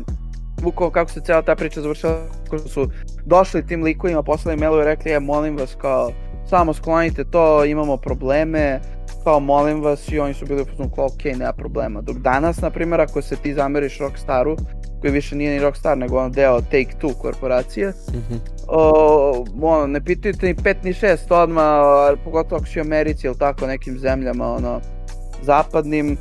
[0.62, 2.18] bukvalno kako se cijela ta priča završila,
[2.50, 2.88] kako su
[3.26, 6.10] došli tim likovima, poslali mailu i rekli, je, molim vas, kao,
[6.48, 8.80] samo sklonite to, imamo probleme,
[9.24, 12.00] kao molim vas i oni su bili u fazonu kao ok, nema problema.
[12.00, 14.56] Dok danas, na primjer, ako se ti zameriš Rockstaru,
[15.00, 18.34] koji više nije ni Rockstar, nego ono deo Take-Two korporacije, Mhm.
[18.68, 22.82] o, ono, ne pitaju te ni 5 ni 6 odmah, a pogotovo ako si u
[22.82, 24.80] Americi ili tako nekim zemljama, ono,
[25.42, 26.16] zapadnim,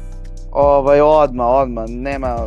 [0.52, 2.38] ovaj, odmah, odmah, nema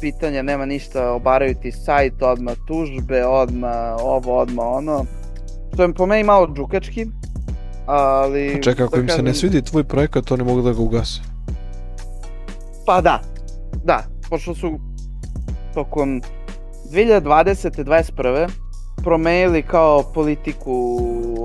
[0.00, 5.04] pitanja, nema ništa, obaraju ti sajt, odmah tužbe, odmah ovo, odmah ono.
[5.74, 7.06] Što je po meni malo džukački,
[7.86, 8.52] ali...
[8.54, 10.82] Pa čekaj, ako da im se ne kažem- svidi tvoj projekat, oni mogu da ga
[10.82, 11.20] ugase.
[12.86, 13.20] Pa da,
[13.84, 14.78] da, pošto su
[15.74, 16.22] tokom
[16.92, 17.84] 2020.
[17.84, 18.48] 21.
[19.04, 20.98] promenili kao politiku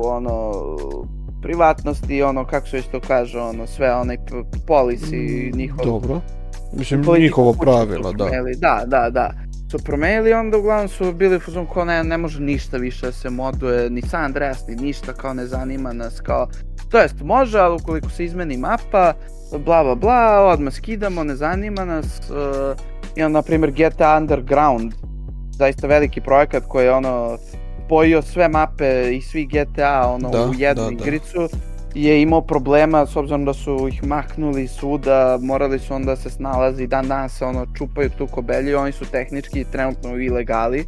[0.04, 0.52] ono
[1.42, 4.18] privatnosti, ono kako se to kaže, ono sve onaj
[4.68, 5.86] policy njihov.
[5.86, 6.22] Dobro.
[6.76, 8.30] Mislim, njihovo pravila, da.
[8.58, 9.32] Da, da, da.
[9.72, 13.12] Su promenili, onda uglavnom su bili u fazonu kao ne, ne može ništa više da
[13.12, 16.48] se moduje, ni San Andreas, ni ništa, kao ne zanima nas, kao...
[16.90, 19.14] To jest, može, ali ukoliko se izmeni mapa,
[19.66, 22.06] bla bla bla, odmah skidamo, ne zanima nas.
[22.06, 22.78] Uh,
[23.16, 24.94] I onda, na primjer, GTA Underground,
[25.52, 27.38] zaista veliki projekat koji je ono
[27.86, 31.75] spojio sve mape i svi GTA ono Da, u jednu da, da.
[31.96, 36.88] Je imao problema s obzirom da su ih maknuli svuda, morali su onda se snalazi,
[36.88, 40.86] dan danas se ono čupaju tu kobelju, oni su tehnički trenutno u ilegali.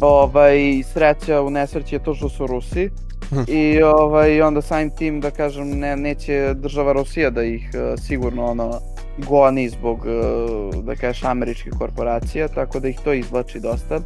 [0.00, 2.90] Ovaj, sreća u nesreći je to što su Rusi.
[3.28, 3.40] Hm.
[3.48, 8.44] I ovaj, onda samim tim da kažem ne, neće država Rusija da ih eh, sigurno
[8.44, 8.80] ono
[9.28, 14.00] goni zbog eh, da kažeš američkih korporacija, tako da ih to izvlači dosta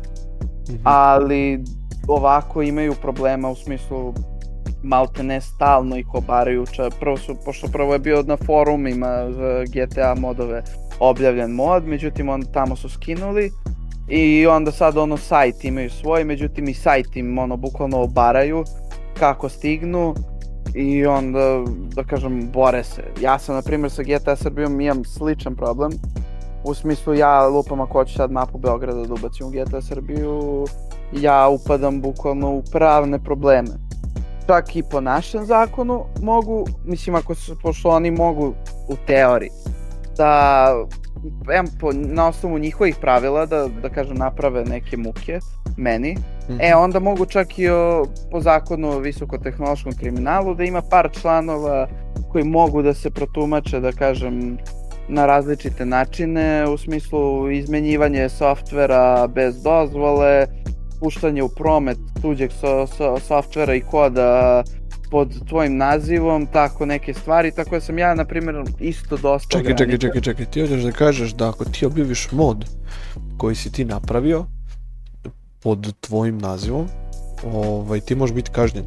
[0.68, 0.80] Mhm.
[0.84, 1.64] ali
[2.08, 4.14] ovako imaju problema u smislu
[4.82, 9.24] malte ne stalno ih obaraju, ča, prvo su, pošto prvo je bio na forumima
[9.74, 10.62] GTA modove
[11.00, 13.50] objavljen mod, međutim on tamo su skinuli
[14.08, 18.64] i onda sad ono sajt imaju svoj, međutim i sajt im ono bukvalno obaraju
[19.18, 20.14] kako stignu
[20.74, 21.64] i onda
[21.94, 23.02] da kažem bore se.
[23.20, 25.90] Ja sam na primjer sa GTA Srbijom imam sličan problem
[26.64, 30.66] u smislu ja lupam ako hoću sad mapu Beograda da ubacim u GTA Srbiju
[31.12, 33.87] ja upadam bukvalno u pravne probleme.
[34.48, 38.54] Čak i po našem zakonu mogu, mislim ako su, pošto oni mogu
[38.88, 39.50] u teoriji,
[40.16, 40.74] da
[41.52, 45.38] em, po, na osnovu njihovih pravila da, da kažem naprave neke muke
[45.76, 46.16] meni,
[46.48, 46.58] Mhm.
[46.60, 51.88] e onda mogu čak i o, po zakonu o visokotehnološkom kriminalu da ima par članova
[52.32, 54.58] koji mogu da se protumače da kažem
[55.08, 60.46] na različite načine u smislu izmenjivanje softvera bez dozvole,
[61.00, 64.62] puštanje u promet tuđeg so, so, softvera i koda
[65.10, 69.62] pod tvojim nazivom, tako neke stvari, tako da sam ja, na primjer, isto dosta Čekaj,
[69.62, 70.00] čekaj, ograničen.
[70.00, 72.64] čekaj, čekaj, ti hoćeš da kažeš da ako ti objaviš mod
[73.36, 74.44] koji si ti napravio
[75.62, 76.86] pod tvojim nazivom,
[77.54, 78.84] ovaj, ti možeš biti kažnjen.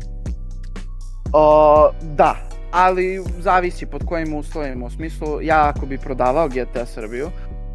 [1.33, 2.35] O, da,
[2.71, 4.85] ali zavisi pod kojim uslovima.
[4.85, 7.29] U smislu, ja ako bi prodavao GTA Srbiju,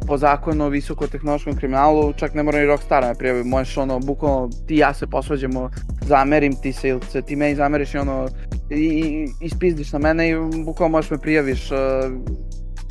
[0.07, 3.99] po zakonu o visokotehnološkom kriminalu, čak ne mora ni Rockstar da me prijavi, možeš ono,
[3.99, 5.69] bukvalno, ti i ja se posvađamo,
[6.01, 8.27] zamerim ti se ili se ti meni zameriš i ono,
[8.69, 11.77] i, i ispizdiš na mene i bukvalno možeš me prijaviš uh,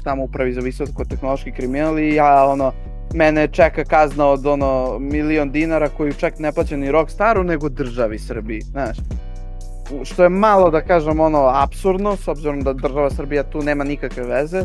[0.04, 2.72] tamo upravi za visokotehnološki kriminal i ja ono,
[3.14, 8.18] mene čeka kazna od ono milion dinara koju čak ne plaća ni Rockstaru nego državi
[8.18, 8.96] Srbiji, znaš.
[10.04, 14.22] Što je malo da kažem ono apsurdno s obzirom da država Srbija tu nema nikakve
[14.22, 14.62] veze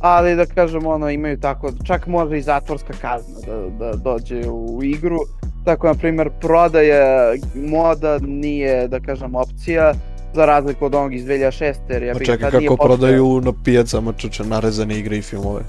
[0.00, 4.80] ali da kažem ono imaju tako čak može i zatvorska kazna da, da dođe u
[4.82, 5.18] igru
[5.64, 9.92] tako na primjer prodaja moda nije da kažem opcija
[10.34, 12.96] za razliku od onog iz 2006 jer ja Pa bih čekaj, nije kako postojao.
[12.96, 15.62] prodaju na pijacama čuče narezane igre i filmove.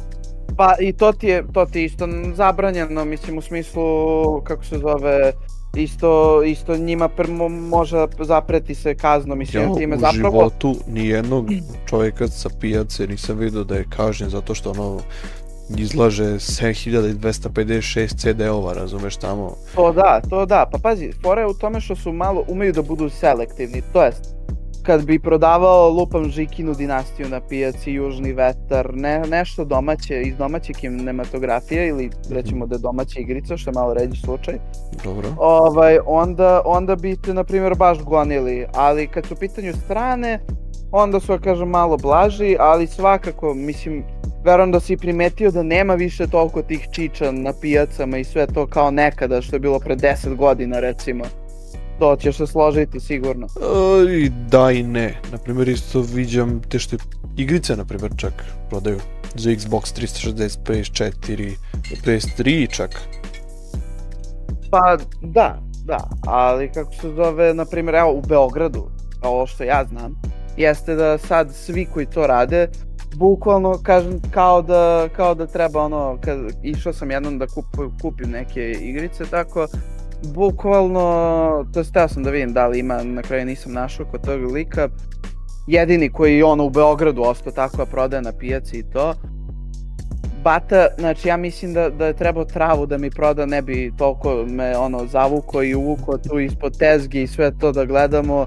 [0.57, 3.83] Pa i to ti je, to ti je isto zabranjeno, mislim u smislu,
[4.43, 5.31] kako se zove,
[5.75, 10.39] isto, isto njima prvo može zapreti se kaznom, mislim, Ja ja, time u zapravo...
[10.39, 11.49] životu nijednog
[11.85, 14.99] čovjeka sa pijace nisam vidio da je kažnjen zato što ono
[15.77, 19.55] izlaže 7256 CD-ova, razumeš tamo.
[19.75, 22.81] To da, to da, pa pazi, fora je u tome što su malo, umeju da
[22.81, 24.35] budu selektivni, to jest,
[24.89, 30.73] kad bi prodavao lupam Žikinu dinastiju na pijaci, Južni vetar, ne, nešto domaće, iz domaće
[30.73, 34.53] kinematografije ili recimo da je domaća igrica, što je malo ređi slučaj,
[35.03, 35.27] Dobro.
[35.37, 38.65] ovaj, onda, onda bi te, na primjer, baš gonili.
[38.73, 40.39] Ali kad su u pitanju strane,
[40.91, 44.03] onda su, da kažem, malo blaži, ali svakako, mislim,
[44.45, 48.67] verujem da si primetio da nema više toliko tih čiča na pijacama i sve to
[48.67, 51.23] kao nekada, što je bilo pre 10 godina, recimo.
[51.99, 53.47] To ćeš se složiti, sigurno.
[53.47, 55.21] E, I da i ne.
[55.31, 56.97] Naprimjer, isto viđam te što
[57.37, 58.33] igrice, na primjer, čak
[58.69, 58.99] prodaju
[59.35, 61.55] za Xbox 360, PS4,
[62.05, 62.89] PS3 čak.
[64.71, 68.89] Pa, da, da, ali kako se zove, na primjer, evo, u Beogradu,
[69.21, 70.21] ovo što ja znam,
[70.57, 72.67] jeste da sad svi koji to rade,
[73.15, 77.65] bukvalno kažem kao da, kao da treba ono, kad išao sam jednom da kup,
[78.01, 79.67] kupim neke igrice, tako,
[80.23, 84.51] bukvalno, to teo sam da vidim da li ima, na kraju nisam našao kod tog
[84.51, 84.89] lika,
[85.67, 89.13] jedini koji je ono u Beogradu ostao tako da prodaje na pijaci i to,
[90.43, 94.45] Bata, znači ja mislim da, da je trebao travu da mi proda, ne bi toliko
[94.47, 98.45] me ono zavuko i uvuko tu ispod tezge i sve to da gledamo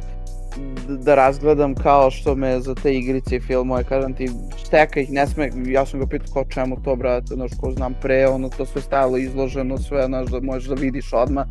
[0.88, 4.30] da razgledam kao što me za te igrice i filmove, kažem ti,
[4.64, 7.94] šteka ih ne sme, ja sam ga pitao kao čemu to, brate, znaš, ko znam
[8.03, 11.46] pre, ono, to sve stajalo izloženo, sve, znaš, da možeš da vidiš odmah.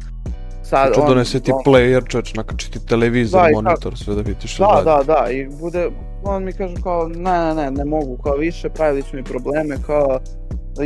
[0.64, 4.22] Sad, znači, on, donese ti on, player, čoč, nakači ti televizor, da, monitor, sve da
[4.22, 5.90] vidiš da, da, da, i bude,
[6.24, 9.76] on mi kaže kao, ne, ne, ne, ne mogu, kao više, pravili su mi probleme,
[9.86, 10.20] kao,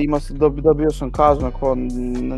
[0.04, 1.76] ima se, dobio sam kaznu ako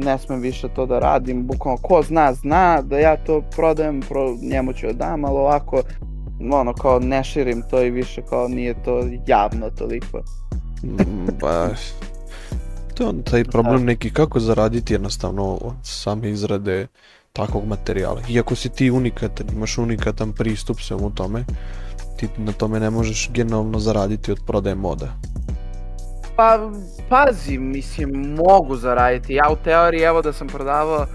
[0.06, 4.36] ne smem više to da radim, bukvalno ko zna, zna da ja to prodajem, pro,
[4.42, 5.82] njemu ću dam, ali ovako,
[6.52, 10.22] ono, kao ne širim to i više kao nije to javno toliko.
[11.40, 11.70] pa,
[12.94, 16.88] to je on taj problem neki kako zaraditi jednostavno od same izrade
[17.34, 18.22] takvog materijala.
[18.30, 21.46] Iako si ti unikatan, imaš unikatan pristup svemu tome,
[22.18, 25.14] ti na tome ne možeš generalno zaraditi od prodaje moda.
[26.38, 26.72] Pa,
[27.10, 29.34] pazi, mislim, mogu zaraditi.
[29.34, 31.06] Ja u teoriji, evo da sam prodavao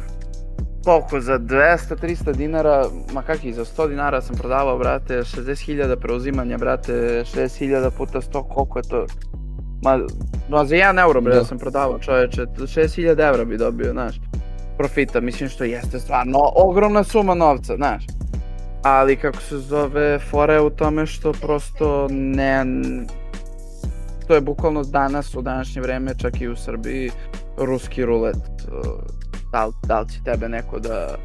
[0.84, 6.58] koliko, za 200-300 dinara, ma kak i za 100 dinara sam prodavao, brate, 60.000 preuzimanja,
[6.58, 9.06] brate, 60.000 puta 100, koliko je to?
[9.82, 9.98] Ma,
[10.48, 11.44] ma za 1 euro, bre, da.
[11.44, 14.20] sam prodavao, čoveče, 60.000 evra bi dobio, znaš,
[14.78, 18.06] profita, mislim što jeste stvarno ogromna suma novca, znaš.
[18.82, 22.64] Ali kako se zove, fora je u tome što prosto ne,
[24.32, 27.10] to je bukvalno danas, u današnje vreme, čak i u Srbiji,
[27.56, 28.36] ruski rulet.
[29.52, 31.16] Da li, da li će tebe neko da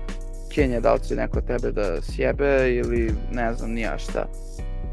[0.51, 4.25] kenje, da li će neko tebe da sjebe ili ne znam nija šta.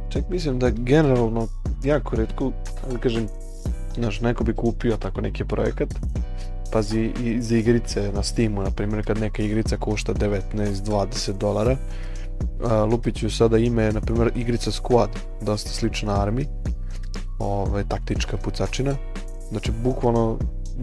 [0.08, 1.48] Čak mislim da generalno
[1.84, 2.52] jako redko,
[2.92, 3.26] da kažem,
[3.94, 5.88] znaš, neko bi kupio tako neki projekat,
[6.72, 11.76] pazi i za igrice na Steamu, na primjer kad neka igrica košta 19-20 dolara,
[12.90, 15.08] lupit ću sada ime, na primjer igrica Squad,
[15.42, 16.46] dosta slična armi,
[17.38, 18.94] ovaj, taktička pucačina.
[19.50, 20.38] Znači, bukvalno,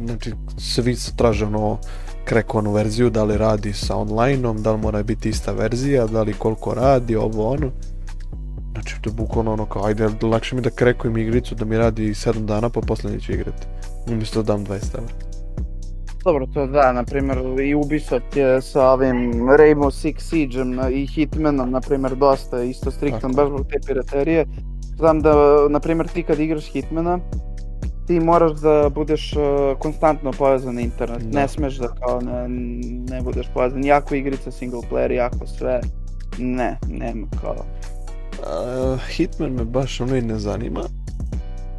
[0.06, 1.78] znači, svi traže ono
[2.26, 6.34] krekovanu verziju, da li radi sa online-om, da li mora biti ista verzija, da li
[6.34, 7.72] koliko radi, ovo ono.
[8.72, 12.10] Znači, to je bukvalno ono kao, ajde, lakše mi da krekujem igricu da mi radi
[12.10, 13.68] 7 dana, pa posle neću igrati.
[14.12, 15.14] Umjesto da dam 20 evra.
[16.24, 21.72] Dobro, to da, na primjer, i Ubisoft je sa ovim Rainbow Six Siege-em i Hitmanom,
[21.72, 24.45] na primjer, dosta isto striktan, baš zbog te piraterije
[25.02, 25.34] znam da,
[25.70, 27.20] na primjer, ti kad igraš Hitmana,
[28.08, 31.39] ti moraš da budeš uh, konstantno povezan na internet, da.
[31.39, 32.47] ne smeš da kao ne,
[33.10, 35.82] ne budeš povezan, jako igrica single player, jako sve,
[36.38, 37.66] ne, nema kao.
[38.39, 40.82] Uh, Hitman me baš ono i ne zanima,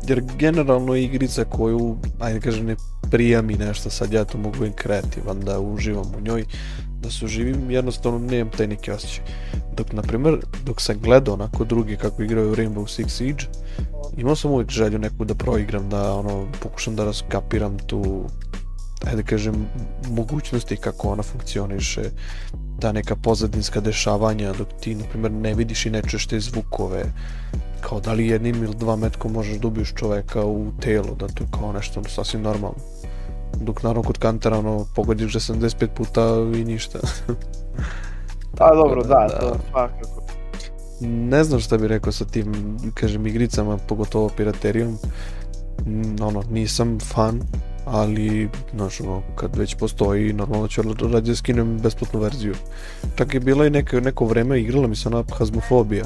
[0.08, 2.76] jer generalno igrica koju, ajde kažem, ne
[3.10, 6.44] prija mi nešto, sad ja to mogu im kreativan, da uživam u njoj,
[7.02, 9.24] da se uživim, jednostavno nemam taj neki osjećaj.
[9.76, 13.44] Dok, na primjer, dok sam gledao onako drugi kako igraju Rainbow Six Siege,
[14.16, 18.24] imao sam uvijek želju neku da proigram, da ono, pokušam da raskapiram tu,
[19.04, 19.66] ajde da kažem,
[20.10, 22.02] mogućnosti kako ona funkcioniše,
[22.80, 27.04] ta neka pozadinska dešavanja, dok ti, na primjer, ne vidiš i ne čuješ te zvukove,
[27.80, 31.44] kao da li jednim ili dva metkom možeš da ubiješ čoveka u telo, da to
[31.44, 32.78] je kao nešto sasvim normalno.
[33.60, 36.22] Dok naravno kod kantera ono, pogodiš 75 puta
[36.60, 36.98] i ništa.
[38.58, 40.22] Pa dobro, da, da, to svakako.
[41.00, 44.98] Ne znam šta bih rekao sa tim, kažem, igricama, pogotovo piraterijom.
[46.20, 47.40] Ono, nisam fan,
[47.84, 50.82] ali, znaš, ono, kad već postoji, normalno ću
[51.12, 52.54] rađe skinem besplatnu verziju.
[53.16, 56.04] Čak je bila i neke, neko vreme igrala mi se ona Hazmofobija,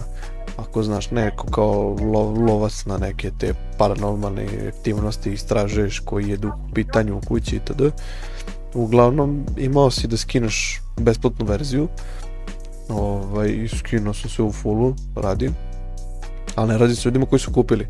[0.56, 6.74] ako znaš neko kao lo, lovac na neke te paranormalne aktivnosti istražuješ koji jedu u
[6.74, 7.82] pitanju u kući itd.
[8.74, 11.88] Uglavnom imao si da skineš besplatnu verziju
[12.88, 15.54] ovaj, i skinuo sam se u fullu, radim
[16.54, 17.86] ali ne radi se ljudima koji su kupili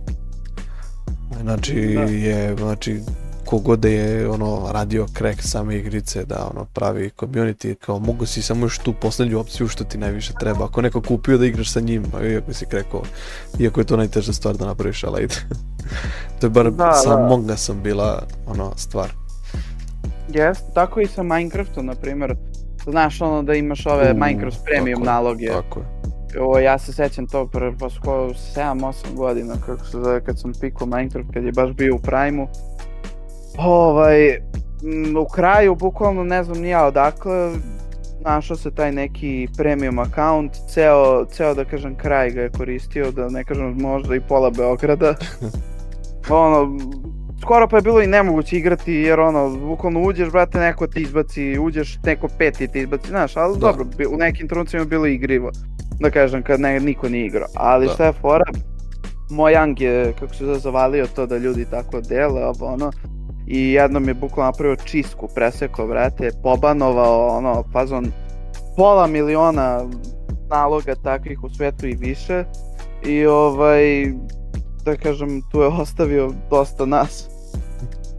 [1.43, 2.01] znači da.
[2.03, 3.01] je znači
[3.47, 8.43] kogod da je ono radio crack same igrice da ono pravi community kao mogu si
[8.43, 10.65] samo još tu poslednju opciju što ti najviše treba.
[10.65, 13.03] Ako neko kupio da igraš sa njim iako si krekao
[13.59, 15.35] iako je to najteža stvar da napraviš ali ajde
[16.41, 17.27] to je bar da, sa da.
[17.29, 19.13] Monga sam bila ono stvar.
[20.35, 22.37] Jes, tako i sa Minecraftom na primjer
[22.87, 25.47] znaš ono da imaš ove uh, Minecraft premium tako naloge.
[25.47, 25.87] tako je.
[26.41, 30.53] O, ja se sećam tog pre pa skoro 7-8 godina kako se zove kad sam
[30.61, 32.49] pikao Minecraft kad je baš bio u Prime-u
[33.59, 34.39] Ovaj,
[35.21, 37.51] u kraju, bukvalno ne znam ni ja odakle,
[38.25, 43.29] našao se taj neki premium account, ceo, ceo da kažem kraj ga je koristio, da
[43.29, 45.15] ne kažem možda i pola Beograda.
[46.31, 46.79] ono,
[47.43, 51.59] skoro pa je bilo i nemoguće igrati jer ono, bukvalno uđeš, brate, neko ti izbaci,
[51.59, 53.61] uđeš, neko peti ti izbaci, znaš, ali da.
[53.61, 55.51] dobro, u nekim trenucima je bilo igrivo,
[56.01, 57.49] da kažem, kad ne, niko nije igrao.
[57.55, 57.93] Ali da.
[57.93, 58.45] šta je fora,
[59.31, 62.91] Mojang je, kako se zavalio to da ljudi tako dele, ovo ono,
[63.47, 68.13] i jednom je bukvalno napravio čistku, presekao, vrate, pobanovao, ono, fazon,
[68.77, 69.85] pola miliona
[70.51, 72.45] naloga takvih u svetu i više.
[73.07, 74.13] I ovaj,
[74.85, 77.36] da kažem, tu je ostavio dosta nas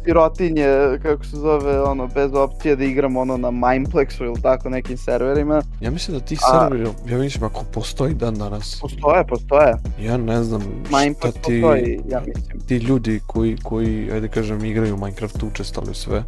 [0.05, 0.67] sirotinje,
[1.01, 5.61] kako se zove, ono, bez opcije da igram ono na Mineplexu ili tako nekim serverima.
[5.81, 8.79] Ja mislim da ti serveri, ja mislim ako postoji dan danas.
[8.81, 9.73] Postoje, postoje.
[10.01, 12.59] Ja ne znam Mineplex šta ti, postoji, ja mislim.
[12.67, 16.23] ti ljudi koji, koji, ajde kažem, igraju u Minecraftu, učestvali u sve.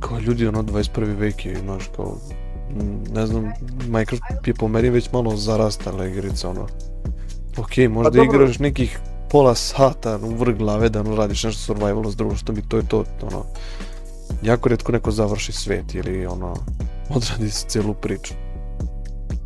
[0.00, 1.16] Kao ljudi, ono, 21.
[1.18, 2.16] vek je, znaš, kao,
[3.14, 3.52] ne znam,
[3.88, 6.66] Minecraft je po meni već malo zarastala igrica, ono.
[7.58, 8.98] Ok, možda Pa igraš nekih
[9.32, 12.76] pola sata u vrh glave da ono, radiš nešto survival s drugom, što mi to
[12.76, 13.44] je to, ono,
[14.42, 16.56] jako redko neko završi svet ili ono,
[17.10, 18.34] odradi se celu priču.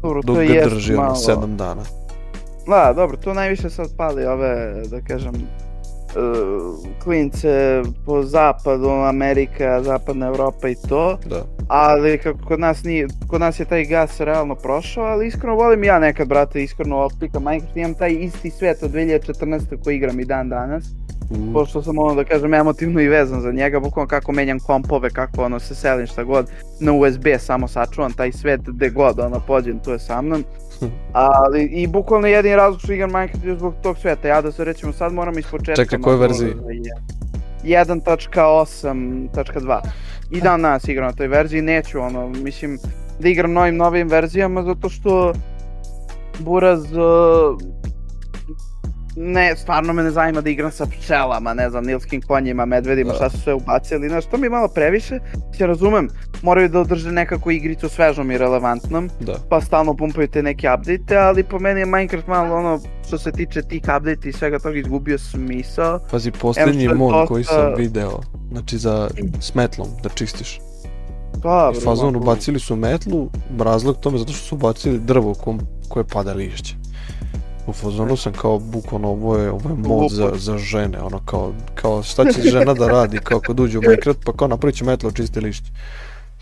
[0.02, 1.14] Dobro, Dok to ga drži ono malo...
[1.14, 1.82] 7 dana.
[2.66, 5.32] Da, dobro, tu najviše sad pali ove, da kažem,
[7.02, 11.42] klince po zapadu, Amerika, zapadna Evropa i to, Da.
[11.68, 15.84] ali kako kod nas nije, kod nas je taj gas realno prošao, ali iskreno volim
[15.84, 19.82] ja nekad, brate, iskreno optika Minecraft, imam taj isti svet od 2014.
[19.84, 20.84] koji igram i dan danas,
[21.30, 25.10] U, pošto sam ono da kažem emotivno i vezan za njega, bukvalno kako menjam kompove,
[25.10, 26.50] kako ono se selim šta god,
[26.80, 30.44] na USB samo sačuvam taj svet gde god ono pođem, tu je sa mnom.
[31.12, 34.28] Ali i bukvalno jedini razlog što igram Minecraft je zbog tog sveta.
[34.28, 35.74] Ja da se recimo sad moram ispočetka.
[35.84, 36.54] Čekaj, koje malo verziji?
[36.54, 36.80] da je-
[37.64, 39.80] 1.8.2
[40.30, 42.78] I dan danas igram na toj verziji, neću ono, mislim
[43.20, 45.32] da igram novim novim verzijama zato što
[46.38, 46.98] Buraz uh,
[49.16, 53.16] ne, stvarno me ne zanima da igram sa pčelama, ne znam, nilskim konjima, medvedima, Da.
[53.16, 55.18] šta su sve ubacili, znaš, to mi je malo previše,
[55.50, 56.08] se razumem,
[56.42, 59.34] moraju da održe nekako igricu svežom i relevantnom, Da.
[59.50, 63.32] pa stalno pumpaju te neke update ali po meni je Minecraft malo ono, što se
[63.32, 65.98] tiče tih update i svega toga izgubio smisao.
[66.10, 66.32] Pazi,
[66.80, 68.20] je mod dosta- koji sam video,
[68.52, 69.08] znači za
[69.40, 70.60] s metlom, da čistiš.
[71.34, 76.04] Dobro, I fazon ubacili su metlu, razlog tome zato što su ubacili drvo kom, koje
[76.04, 76.74] pada lišće.
[77.66, 81.52] U fazonu sam kao bukvalno ovo je, ovo je mod za, za žene, ono kao,
[81.74, 84.84] kao šta će žena da radi kao kad uđe u Minecraft pa kao napravit će
[84.84, 85.70] metlo čisti lišće.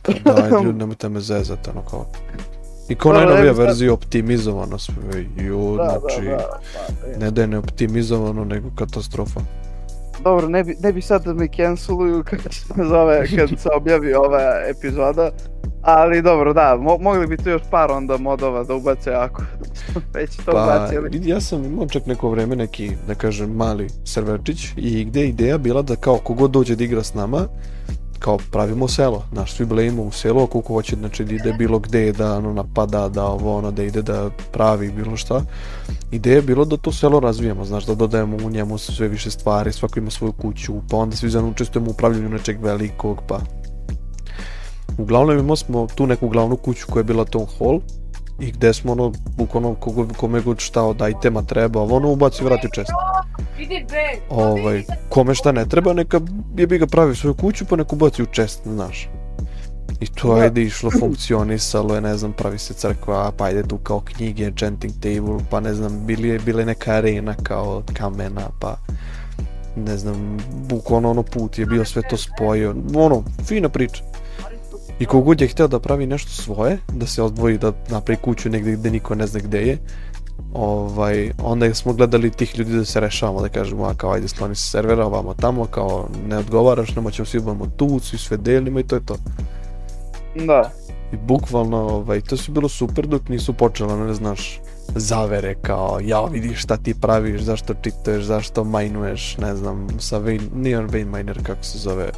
[0.02, 2.06] Pa daj ljudi nemojte me zezati ono kao.
[2.88, 4.94] I kao Da, da, najnovija verzija optimizovano sve,
[5.36, 6.36] ju, Da, znači, da, da,
[7.12, 7.18] da.
[7.18, 9.40] ne da je neoptimizovano nego katastrofa.
[10.24, 14.14] Dobro, ne bi, ne bi sad da me canceluju kad se zove, kad se objavi
[14.14, 15.30] ova epizoda,
[15.84, 19.42] ali dobro, da, mo mogli bi tu još par onda modova da ubace ako
[20.14, 21.20] već to Pa, ubacili.
[21.24, 25.58] ja sam imao čak neko vreme neki, da kažem, mali serverčić i gde je ideja
[25.58, 27.46] bila da kao kogod dođe da igra s nama,
[28.18, 31.78] kao pravimo selo, znaš, svi blejimo u selo, ako ko hoće, znači da ide bilo
[31.78, 35.42] gde, da ono napada, da ovo ono, da ide da pravi bilo šta.
[36.12, 39.72] Ideja je bilo da to selo razvijamo, znaš, da dodajemo u njemu sve više stvari,
[39.72, 43.40] svako ima svoju kuću, pa onda svi zajedno učestvujemo u upravljanju nečeg velikog, pa...
[44.98, 47.80] Uglavnom imamo smo tu neku glavnu kuću koja je bila town hall,
[48.40, 52.68] i gde smo ono, bukvalno kogo, kome god šta od itema treba, ono ubaci vrati
[52.74, 52.90] čest.
[54.30, 56.20] Ovaj, kome šta ne treba, neka
[56.56, 59.08] je bi ga pravi svoju kuću pa neka ubaci u čest, znaš.
[60.00, 60.40] I to Da.
[60.40, 64.94] ajde išlo, funkcionisalo je, ne znam, pravi se crkva, pa ajde tu kao knjige, enchanting
[65.00, 68.76] table, pa ne znam, bili je, bila je neka arena kao od kamena, pa
[69.76, 70.38] ne znam,
[70.68, 74.13] bukvalno ono put je bio sve to spojio, ono, fina priča.
[74.98, 78.72] I kogod je hteo da pravi nešto svoje, da se odvoji, da napravi kuću negde
[78.72, 79.78] gde niko ne zna gde je,
[80.54, 84.54] ovaj, onda smo gledali tih ljudi da se rešavamo, da kažemo, a kao ajde skloni
[84.54, 88.80] se servera, ovamo tamo, kao ne odgovaraš, nema ćemo svi budemo tu, svi sve delimo
[88.80, 89.16] i to je to.
[90.34, 90.70] Da,
[91.12, 94.60] I bukvalno, ovaj, to su bilo super dok nisu počela, ne znaš,
[94.94, 100.50] zavere kao, ja vidiš šta ti praviš, zašto čituješ, zašto majnuješ, ne znam, sa vein,
[100.54, 102.10] nije on vein miner, kako se zove,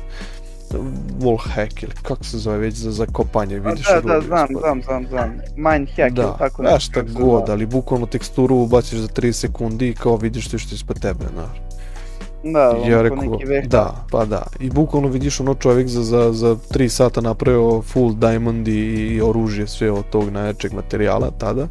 [1.21, 4.63] wallhack ili kako se zove već za, za kopanje, A, vidiš da, da, znam, ispod.
[4.63, 5.33] znam, znam, znam.
[5.57, 9.09] Mindhack ili Da, tako da, nešto, šta kako se god, ali bukvalno teksturu ubaciš za
[9.09, 11.67] 3 sekundi i kao vidiš sve što je ispod tebe, znaš.
[12.53, 14.43] Da, ja rekao, neki da, pa da.
[14.61, 18.73] I bukvalno vidiš ono čovjek za, za, za 3 sata napravio full diamond i,
[19.15, 21.67] i oružje sve od tog najjačeg materijala tada.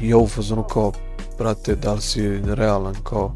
[0.00, 0.92] I u fazonu kao,
[1.38, 3.34] brate, da li si realan, kao,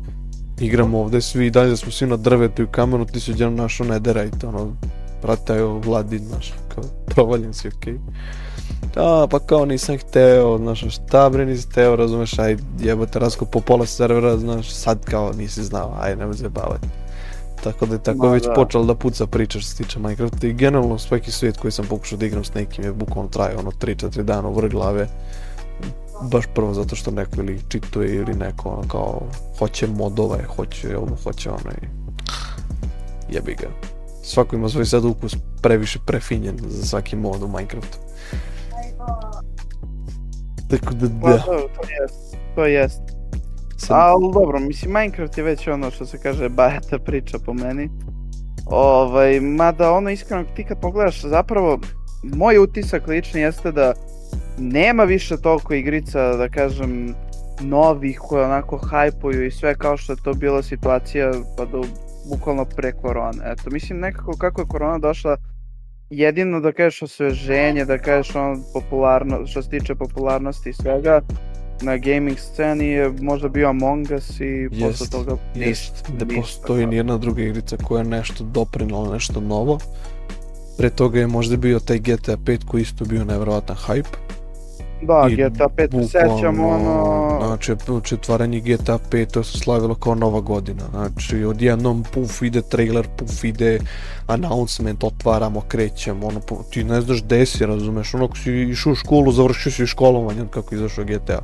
[0.61, 3.87] igramo ovde svi i dalje smo svi na drvetu i kamenu, ti si odjednom našao
[3.87, 4.73] nederajte, ono,
[5.23, 7.99] brate, evo Vladin, znaš, kao, provaljen si, okej.
[8.95, 13.61] Da, pa kao nisam hteo, znaš, šta bre nisi hteo, razumeš, aj jebote, rasko po
[13.61, 16.89] pola servera, znaš, sad kao nisi znao, aj nemoj zabavati.
[17.65, 18.53] Tako da je tako Ma već da.
[18.53, 22.19] počela da puca priča što se tiče Minecrafta i generalno svaki svijet koji sam pokušao
[22.19, 25.09] da igram s nekim je bukvalno trajao ono 3-4 dana u vrh glave
[26.23, 29.23] baš prvo zato što neko ili čituje ili neko ono kao
[29.59, 31.87] hoće modove, hoće ovo, hoće ono i
[33.35, 33.69] jebi ga.
[34.23, 37.99] Svako ima svoj sad ukus previše prefinjen za svaki mod u Minecraftu.
[40.71, 41.39] Tako da Pa da.
[41.39, 43.01] to, to jest, to jest.
[43.77, 47.91] Sad, Ali dobro, mislim, Minecraft je već ono što se kaže bajata priča po meni.
[48.67, 51.79] Ovaj, mada ono iskreno ti kad pogledaš, zapravo
[52.23, 53.95] moj utisak lični jeste da
[54.59, 57.15] nema više toliko igrica, da kažem,
[57.61, 61.85] novih koje onako hajpuju i sve kao što je to bila situacija pa do
[62.31, 63.39] bukvalno pre korone.
[63.45, 65.37] Eto, mislim nekako kako je korona došla
[66.11, 71.21] jedino da kažeš osveženje, da kažeš ono popularno, što se tiče popularnosti i svega,
[71.83, 76.13] na gaming sceni je možda bio Among Us i posle Jest, toga jest, ništa.
[76.19, 76.41] ne ništa.
[76.41, 79.79] postoji nijedna druga igrica koja je nešto doprinala, nešto novo.
[80.79, 84.17] Pre toga je možda bio taj GTA 5 koji isto bio nevjerovatan hype.
[85.03, 87.47] Da, I GTA 5 se sećam bukvalno, ono...
[87.47, 90.83] Znači, otvaranje GTA 5 to se slavilo kao nova godina.
[90.91, 93.81] Znači, odjednom puf ide trailer, puf ide
[94.27, 96.41] announcement, otvaramo, krećemo, ono,
[96.71, 100.45] ti ne znaš gde si, razumeš, ono, ako si išao u školu, završio si školovanje
[100.51, 101.41] kako izašao GTA.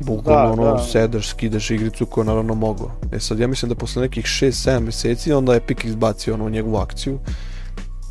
[0.00, 0.82] Bukvalno, Da, ono, da.
[0.82, 2.90] sedeš, skidaš igricu koju naravno mogo.
[3.12, 6.76] E sad, ja mislim da posle nekih 6-7 meseci onda je Epic izbacio ono njegovu
[6.76, 7.18] akciju.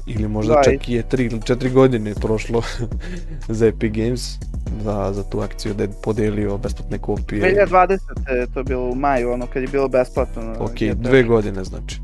[0.06, 2.62] Ili možda Da, čak i je 3 ili 4 godine prošlo
[3.58, 4.38] za Epic Games
[4.84, 7.68] za, za tu akciju da je podelio besplatne kopije.
[7.70, 8.00] 2020
[8.40, 10.56] je to bilo u maju, ono kad je bilo besplatno.
[10.60, 10.94] Ok, GTA.
[10.94, 12.00] dve godine znači.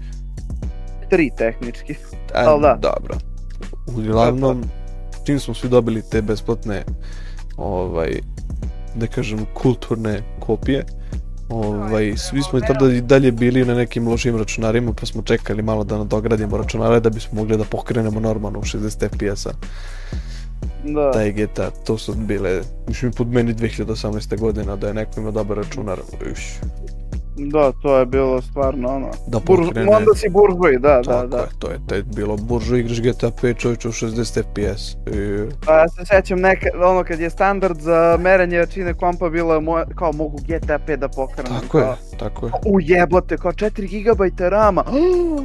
[1.10, 1.96] Tri tehnički.
[2.34, 2.78] A, Al da.
[2.82, 3.18] Dobro.
[3.98, 4.64] Uglavnom,
[5.26, 6.84] čim smo svi dobili te besplatne,
[7.58, 8.20] ovaj,
[8.96, 10.86] da kažem, kulturne kopije,
[11.52, 15.62] ovaj, svi smo i tada i dalje bili na nekim lošim računarima, pa smo čekali
[15.62, 19.52] malo da nadogradimo računare da bismo mogli da pokrenemo normalno u 60 FPS-a.
[20.86, 21.12] Da.
[21.12, 24.40] Taj GTA, to su bile, mislim, pod meni 2018.
[24.40, 26.00] godina da je neko imao dobar računar.
[26.32, 26.60] Uš,
[27.50, 29.10] Da, to je bilo stvarno ono.
[29.28, 29.68] da Burž...
[29.68, 29.96] pokrene.
[29.96, 31.38] Onda si buržuj, da, da, Tako da.
[31.38, 34.92] je, to je, to je bilo buržu igraš GTA 5 čovječe u 60 FPS.
[34.92, 39.62] I, Pa ja se sećam neka, ono kad je standard za merenje jačine kompa bilo
[39.62, 41.62] mo, kao mogu GTA 5 da pokrenem.
[41.62, 42.52] tako je, kao, tako je.
[42.66, 44.84] U jebote, kao 4 GB rama.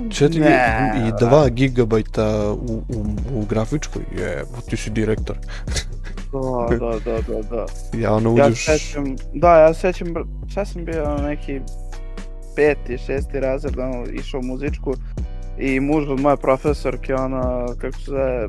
[0.08, 0.92] 4 Ne.
[1.08, 5.36] i 2 gigabajta u, u, u grafičkoj, je, ti si direktor.
[6.32, 7.66] Da, da, da, da, da.
[7.98, 10.08] Ja ono Ja uđeš, se sećam, da, ja se sećam,
[10.50, 11.60] šta sam bio neki
[12.56, 14.94] peti, šesti razred, ono, išao u muzičku
[15.58, 18.48] i muž od moje profesorke, ono, kako se zove,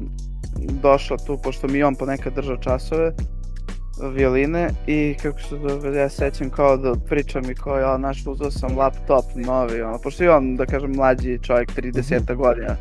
[0.81, 3.11] došao tu, pošto mi on ponekad držao časove,
[4.13, 8.27] violine i kako se zove, ja se sećam kao da priča mi kao, ja, znaš,
[8.27, 12.75] uzeo sam laptop novi, ono, pošto je on, da kažem, mlađi čovjek, 30 godina.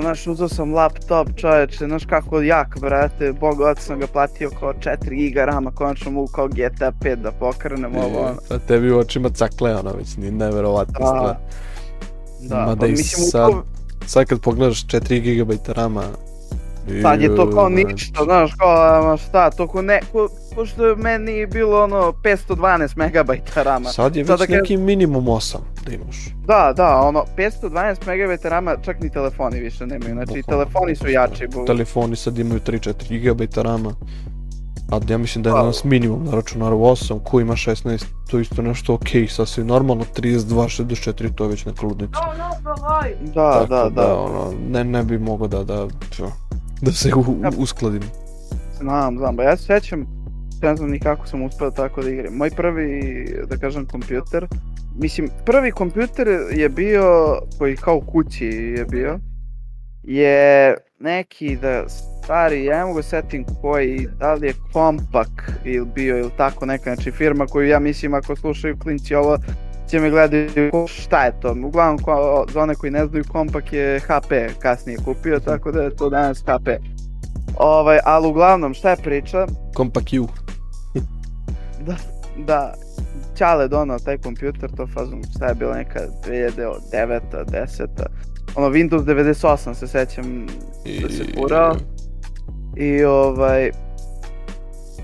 [0.00, 4.72] Znaš, uzeo sam laptop, čoveče, znaš kako jak, brate, bog otac sam ga platio kao
[4.72, 8.36] 4 giga rama, konačno mogu kao GTA 5 da pokrenem ovo, ono.
[8.50, 11.36] a tebi u očima cakle, ono, već ni neverovatna Da, stvar.
[12.40, 13.64] Da, Mada pa i mislim, sad, to-
[14.06, 16.02] sad kad pogledaš 4 GB rama,
[17.02, 20.00] Sad je to kao ništa, znaš, kao, ama šta, to ko ne,
[20.50, 23.88] ko, ko što je meni bilo ono 512 megabajta rama.
[23.88, 26.16] Sad je već da neki minimum 8 da imaš.
[26.46, 30.64] Da, da, ono, 512 megabajta rama čak ni telefoni više nemaju, znači Bukvalno.
[30.64, 31.46] telefoni su jači.
[31.46, 31.64] Bu...
[31.64, 33.94] Telefoni sad imaju 3-4 GB rama.
[34.92, 38.38] A ja mislim da je Pa- danas minimum na računaru 8, ko ima 16, to
[38.38, 42.20] je isto nešto okej, sasvim normalno, 32, 64, to je već neka ludnica.
[43.34, 45.86] Da, Tako da, da, ono, ne, ne bi mogao da, da,
[46.82, 47.24] da se u,
[47.58, 48.02] uskladim.
[48.80, 50.06] znam, znam, ba ja se sećam,
[50.62, 52.34] ne znam ni kako sam uspeo tako da igram.
[52.34, 54.46] Moj prvi, da kažem, kompjuter,
[54.98, 59.18] mislim, prvi kompjuter je bio, koji kao kući je bio,
[60.02, 66.18] je neki da stari, ja ne mogu setim koji, da li je Kompak ili bio
[66.18, 69.38] ili tako neka, znači firma koju ja mislim ako slušaju klinci ovo
[69.90, 74.00] će me gledaju šta je to, uglavnom ko, za one koji ne znaju Kompak je
[74.00, 76.68] HP kasnije kupio, tako da je to danas HP.
[77.56, 79.46] Ovaj, ali uglavnom šta je priča,
[79.76, 80.28] Compact U.
[81.90, 81.96] da,
[82.46, 82.74] da
[83.36, 87.86] Ćale donao taj kompjuter, to fazom, šta je bilo neka 2009 10
[88.54, 90.46] ono Windows 98 se sećam
[91.02, 91.76] da se furao.
[92.76, 93.70] I ovaj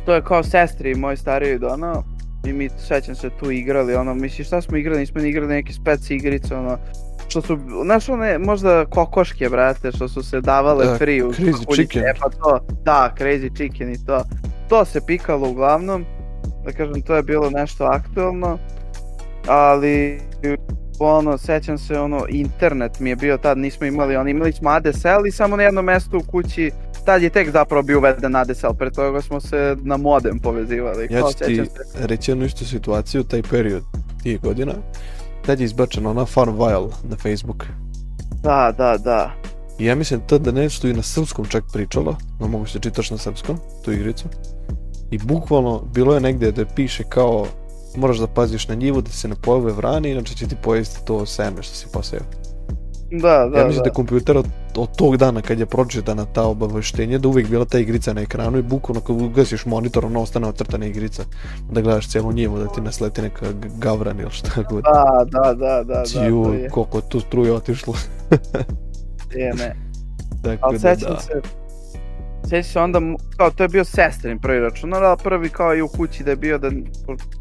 [0.05, 2.05] to je kao sestri moj stariji donao
[2.47, 5.72] i mi sećam se tu igrali ono misli šta smo igrali nismo ni igrali neke
[5.72, 6.78] spec igrice ono
[7.28, 11.74] što su znaš one možda kokoške brate što su se davale Da, free u Crazy
[11.74, 12.03] Chicken.
[12.03, 14.24] e pa to da Crazy Chicken i to
[14.68, 16.05] to se pikalo uglavnom
[16.67, 18.59] da kažem to je bilo nešto aktuelno
[19.47, 20.21] ali
[20.99, 25.27] ono, sećam se, ono, internet mi je bio tad, nismo imali, ono, imali smo ADSL
[25.29, 26.71] i samo na jednom mestu u kući,
[27.05, 31.09] tad je tek zapravo bio uveden ADSL, pre toga smo se na modem povezivali.
[31.11, 33.83] Ja ću ti se, reći jednu istu situaciju, taj period
[34.23, 34.73] tih godina.
[35.47, 37.64] Tad je izbačena ona Farmville na Facebook.
[38.43, 39.33] Da, da, da.
[39.79, 43.11] I ja mislim to da nešto i na srpskom čak pričalo, no mogu se čitaš
[43.11, 44.25] na srpskom, tu igricu.
[45.11, 47.47] I bukvalno bilo je negdje da piše kao
[47.97, 51.27] moraš da paziš na njivu da se ne pojave vrani, inače će ti pojesti to
[51.27, 52.21] seme što si poseo.
[53.11, 53.95] Da, da, ja mislim da, da.
[53.95, 54.47] kompjuter od,
[54.77, 58.59] od tog dana kad je pročitana ta obaveštenje da uvijek bila ta igrica na ekranu
[58.59, 61.23] i bukvalno kad ugasiš monitor ono ostane ocrtana igrica
[61.71, 63.47] da gledaš cijelu njivu da ti ne sleti neka
[63.79, 64.83] gavran ili šta god.
[64.83, 67.95] Da, da, da, da, da, Ju, to je, koliko tu struje otišlo.
[69.35, 69.77] je, ne.
[70.43, 71.21] Tako Ali da, da.
[71.21, 71.33] se,
[72.49, 73.01] sećam se onda,
[73.36, 76.36] kao to je bio sestrin prvi računar, a prvi kao i u kući da je
[76.36, 76.70] bio da,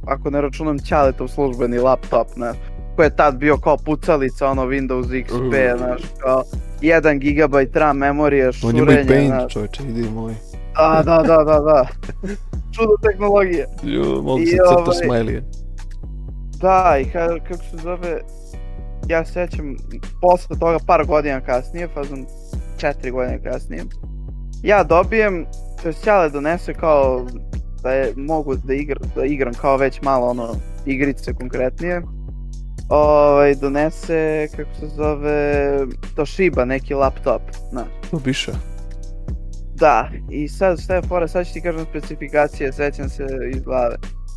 [0.08, 2.58] ako ne računam Ćaletov službeni laptop, znaš,
[2.96, 5.80] koji je tad bio kao pucalica, ono Windows XP, Uh.
[5.80, 6.44] znaš, kao
[6.82, 10.34] 1 GB RAM memorije, On je moj šurenje, paint, čovječe, idi moj.
[10.76, 11.88] da, da, da, da, da,
[12.76, 13.68] čudo tehnologije.
[13.84, 15.44] Ju, mogu se crta ovaj- smajlije.
[16.62, 18.22] Da, i ka, kako se zove,
[19.08, 19.76] ja se sećam,
[20.22, 22.26] posle toga par godina kasnije, fazom
[22.78, 23.84] četiri godine kasnije,
[24.64, 25.46] ja dobijem,
[25.82, 27.26] to je Ćale donese kao
[27.84, 32.02] da je mogu da, igra, da igram kao već malo ono igrice konkretnije.
[32.90, 35.78] Ovaj, donese, kako se zove,
[36.16, 37.88] Toshiba, neki laptop, znaš.
[38.12, 38.52] To biše.
[39.76, 43.24] Da, i sad šta je fora, sad ću ti kažem specifikacije, sećam se
[43.56, 43.96] iz glave.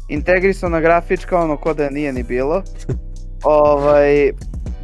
[0.08, 2.62] Integrisana grafička, ono ko da je nije ni bilo.
[3.44, 4.32] ovaj,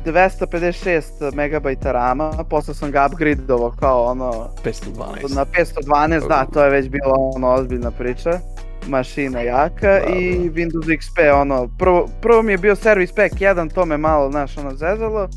[0.05, 1.03] 256
[1.33, 5.35] MB rama, posle sam ga upgradeovao kao ono 512.
[5.35, 8.31] na 512, da, to je već bila ono ozbiljna priča.
[8.87, 10.55] Mašina jaka Da, i da.
[10.55, 14.59] Windows XP, ono, prvo, prvo mi je bio Service Pack 1, to me malo, znaš,
[14.59, 15.29] ono, zezalo.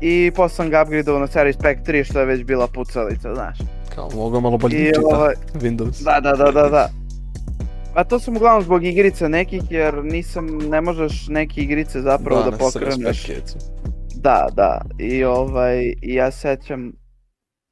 [0.00, 3.58] I posle sam ga upgradeovao na Service Pack 3, što je već bila pucalica, znaš.
[3.94, 6.04] Kao, mogu malo bolje I čita ovaj, Windows.
[6.04, 6.88] da, da, da, da, da.
[7.94, 12.50] A to sam uglavnom zbog igrica nekih, jer nisam, ne možeš neke igrice zapravo da,
[12.50, 13.26] na pokreneš.
[14.14, 14.80] Da, da.
[14.98, 16.92] I ovaj, i ja sećam,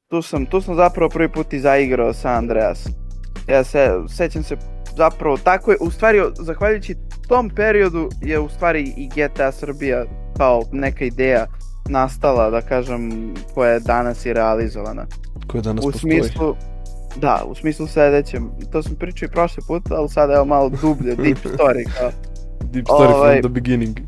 [0.09, 2.87] tu sam, tu sam zapravo prvi put i zaigrao sa Andreas.
[3.47, 4.57] Ja se, sećam se
[4.97, 6.95] zapravo, tako je, u stvari, zahvaljujući
[7.27, 10.03] tom periodu je u stvari i GTA Srbija
[10.37, 11.45] kao neka ideja
[11.89, 15.05] nastala, da kažem, koja je danas i realizovana.
[15.47, 16.21] Koje danas u postoji.
[16.21, 16.55] smislu,
[17.15, 21.15] da, u smislu sledećem, to sam pričao i prošli put, ali sad evo malo dublje,
[21.15, 22.11] deep story, kao.
[22.63, 23.99] Deep story ovaj- from the beginning.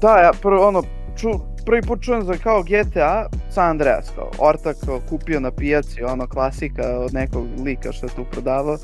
[0.00, 0.82] Da, ja prvo ono,
[1.16, 1.28] ču,
[1.66, 6.26] prvi put čujem za kao GTA San Andreas, kao ortak kao, kupio na pijaci, ono
[6.26, 8.78] klasika od nekog lika što je tu prodavao.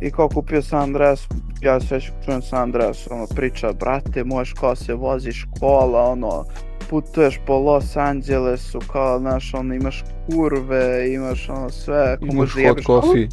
[0.00, 1.28] I kao kupio San Andreas,
[1.60, 6.44] ja se već čujem San Andreas, ono priča, brate, možeš kao se voziš kola, ono,
[6.90, 12.54] putuješ po Los Angelesu, kao, znaš, ono, imaš kurve, imaš ono sve, ako Imaš možeš
[12.54, 13.28] da hot coffee.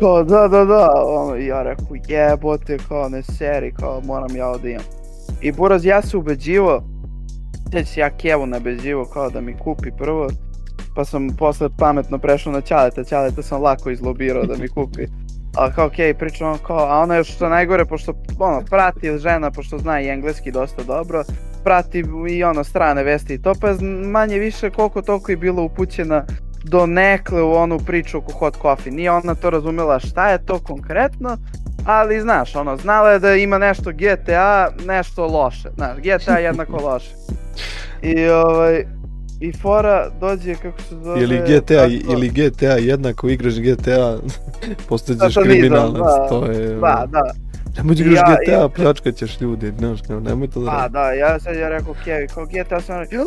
[0.00, 4.70] kao da, da, da, ono, ja rekao jebote, kao ne seri, kao moram ja ovdje
[4.70, 4.84] imam.
[5.40, 6.82] I Buraz, ja se ubeđivo,
[7.72, 10.28] sjeća se ja Kevu nabeđivo kao da mi kupi prvo,
[10.94, 15.06] pa sam posle pametno prešao na Ćaleta, Ćaleta sam lako izlobirao da mi kupi.
[15.56, 19.50] A kao okej, okay, pričam kao, a ona još što najgore, pošto ono, prati žena,
[19.50, 21.24] pošto zna i engleski dosta dobro,
[21.64, 25.62] prati i ono strane vesti i to, pa je manje više koliko toliko i bilo
[25.62, 26.24] upućena
[26.64, 28.92] do nekle u onu priču oko hot coffee.
[28.92, 31.36] Nije ona to razumela šta je to konkretno,
[31.86, 35.68] ali znaš, ono, znala je da ima nešto GTA, nešto loše.
[35.74, 37.10] Znaš, GTA jednako loše.
[38.02, 38.84] I ovaj,
[39.40, 41.22] i fora dođe kako se zove...
[41.22, 44.16] Ili GTA, tako- ili GTA jednako igraš GTA,
[44.88, 46.28] postaćeš kriminalac, da.
[46.28, 46.74] to je...
[46.74, 47.32] Da, da.
[47.76, 50.76] Nemoj da igraš Ja- GTA, ja- pljačkat ćeš ljudi, znaš, kao, nemoj to da Pa
[50.76, 50.92] radiš.
[50.92, 53.24] da, ja sad ja rekao Kevi, kao GTA sam rekao,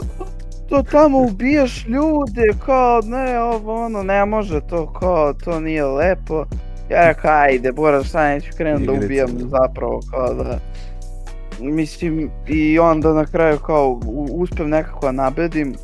[0.69, 6.45] to tamo ubijaš ljude, kao ne, ovo ono, ne može to, kao to nije lepo.
[6.89, 9.45] Ja rekao, ajde, Bora, šta neću krenuti da ubijam da.
[9.49, 10.59] zapravo, kao da...
[11.59, 13.99] Mislim, i onda na kraju kao
[14.31, 15.75] uspem nekako da nabedim.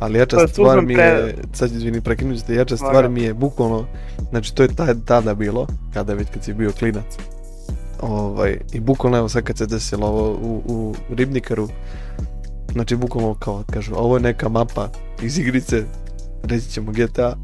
[0.00, 3.22] Ali jača je stvar mi pre- je, sad izvini, prekinut ću te, jača stvar mi
[3.22, 3.86] je bukvalno,
[4.30, 4.68] znači to je
[5.06, 7.04] tada bilo, kada već kad si bio klinac.
[8.08, 11.68] Ovaj, I bukvalno evo sad kad se desilo ovo u, u Ribnikaru,
[12.72, 14.88] znači bukvalno kao kažu, ovo je neka mapa
[15.22, 15.84] iz igrice,
[16.42, 17.36] reći ćemo GTA,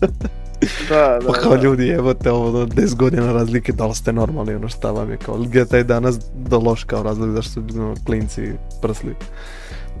[0.88, 1.62] Da, da, pa kao da.
[1.62, 5.10] ljudi, evo te ovo do 10 godina razlike, da li ste normalni, ono šta vam
[5.10, 8.52] je kao, GTA je danas do loš kao razlog zašto su klinci
[8.82, 9.14] prsli.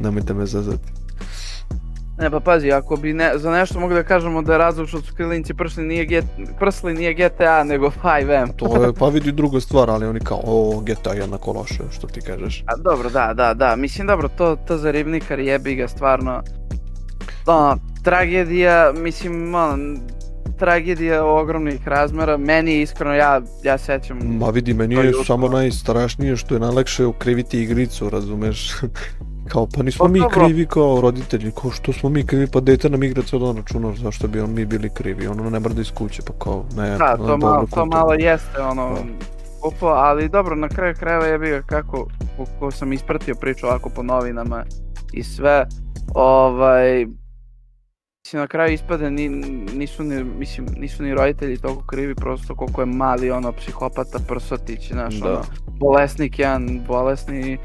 [0.00, 0.95] Nemojte me zazati.
[2.18, 5.00] Ne, pa pazi, ako bi ne, za nešto mogli da kažemo da je razlog što
[5.00, 6.22] su klinci prsli nije, G,
[6.58, 8.56] prsli nije GTA, nego 5M.
[8.56, 12.06] To je, pa vidi druga stvar, ali oni kao, o, GTA je jednako loše, što
[12.06, 12.64] ti kažeš.
[12.66, 13.76] A dobro, da, da, da.
[13.76, 16.42] Mislim, dobro, to, to za ribnikar jebi ga stvarno.
[17.46, 19.78] Ono, tragedija, mislim, ono,
[20.58, 22.36] tragedija ogromnih razmera.
[22.36, 24.18] Meni je iskreno, ja, ja sećam...
[24.38, 28.70] Ma vidi, meni je samo najstrašnije što je najlakše ukriviti igricu, razumeš?
[29.48, 30.44] Kao, pa nismo Pa mi dobro.
[30.44, 33.94] krivi kao roditelji, kao što smo mi krivi, pa dete nam igra cijelo dan računar,
[33.96, 37.16] zašto bi on mi bili krivi, ono ne mrda iz kuće, pa kao, ne, Da,
[37.20, 39.00] ono, to, malo, to malo jeste ono Da.
[39.62, 44.02] glupo, ali dobro, na kraju krajeva je bio kako, kako sam ispratio priču ovako po
[44.02, 44.64] novinama
[45.12, 45.66] i sve,
[46.14, 47.06] ovaj,
[48.26, 49.28] mislim na kraju ispade ni,
[49.74, 54.92] nisu, ni, mislim, nisu ni roditelji toliko krivi, prosto koliko je mali ono psihopata prsotić,
[54.92, 55.30] znaš, Da.
[55.30, 55.42] ono,
[55.80, 57.58] bolesnik jedan, bolesni,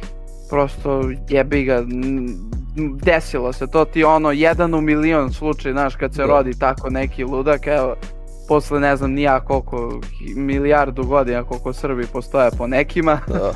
[0.51, 1.83] prosto jebi ga,
[3.03, 6.27] desilo se, to ti ono jedan u milion slučaj, znaš, kad se Da.
[6.27, 7.95] rodi tako neki ludak, evo,
[8.47, 9.99] posle ne znam ni ja koliko,
[10.35, 13.51] milijardu godina koliko Srbi postoje po nekima, Da,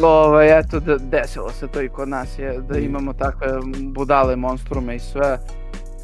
[0.08, 2.84] ovaj, eto, da, desilo se to i kod nas je, da Mm.
[2.84, 3.48] imamo takve
[3.84, 5.38] budale, monstrume i sve.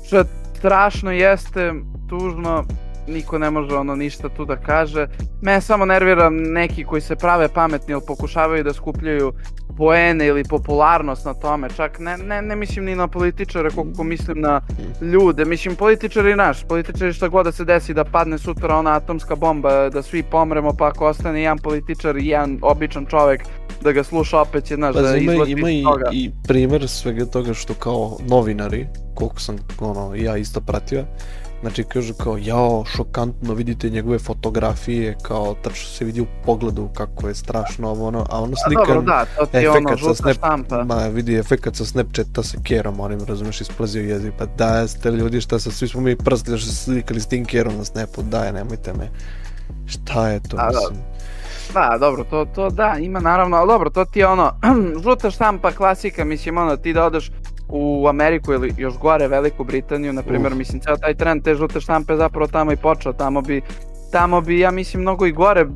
[0.07, 1.73] Što je strašno jeste,
[2.09, 2.65] tužno,
[3.09, 5.07] niko ne može ono ništa tu da kaže.
[5.43, 9.33] Mene samo nervira neki koji se prave pametni ili pokušavaju da skupljaju
[9.79, 14.41] poene ili popularnost na tome, čak ne, ne, ne mislim ni na političare koliko mislim
[14.41, 14.61] na
[15.01, 19.37] ljude, mislim političari naš, političari šta god da se desi da padne sutra ona atomska
[19.37, 23.43] bomba, da svi pomremo pa ako ostane jedan političar i jedan običan čovek
[23.83, 26.11] da ga sluša opet će naš da Pazi, ima, ima i, toga.
[26.13, 31.05] i primjer svega toga što kao novinari, koliko sam ono, ja isto pratio,
[31.61, 37.29] znači kažu kao jao, šokantno, vidite njegove fotografije, kao tačno se vidi u pogledu kako
[37.29, 40.15] je strašno ovo ono, a ono A slika, dobro, da, to ti je ono žuta
[40.15, 40.85] snap- štampa.
[40.85, 45.41] ma vidi efekat sa Snapchata sa kerom, onim razumeš, isplazio jezik, pa da ste ljudi,
[45.41, 48.23] šta sa, svi smo mi prsti da su se slikali s tim kerom na snapu,
[48.23, 49.11] daj, nemojte me,
[49.87, 50.79] šta je to, A, da.
[50.81, 50.99] mislim,
[51.75, 54.53] Da, dobro, to, to da, ima naravno, ali dobro, to ti je ono,
[55.05, 57.31] žuta štampa, klasika, mislim, ono, ti da odeš
[57.69, 61.81] u Ameriku ili još gore Veliku Britaniju, na primjer, mislim, ceo taj trend te žute
[61.81, 63.63] štampe zapravo tamo i počeo, tamo bi,
[64.13, 65.67] tamo bi, ja mislim, mnogo i gore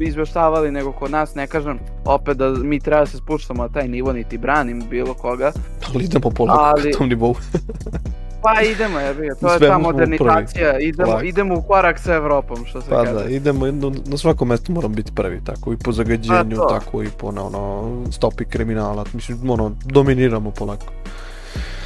[0.00, 3.88] izveštavali nego kod nas, ne kažem opet da mi treba da se spuštamo na taj
[3.88, 5.52] nivo, niti branim bilo koga,
[5.94, 7.34] ali idemo polako Ali- tom nivou.
[8.44, 11.24] pa idemo, jebi ga, to je ta modernizacija, idemo, Lako.
[11.24, 13.12] idemo u korak sa Evropom, što se Pa kaže.
[13.12, 13.66] da, idemo,
[14.06, 17.46] na svakom mestu moramo biti prvi, tako i po zagađenju, Pa tako i po na
[17.46, 20.86] ono, stopi kriminala, mislim, ono, dominiramo polako.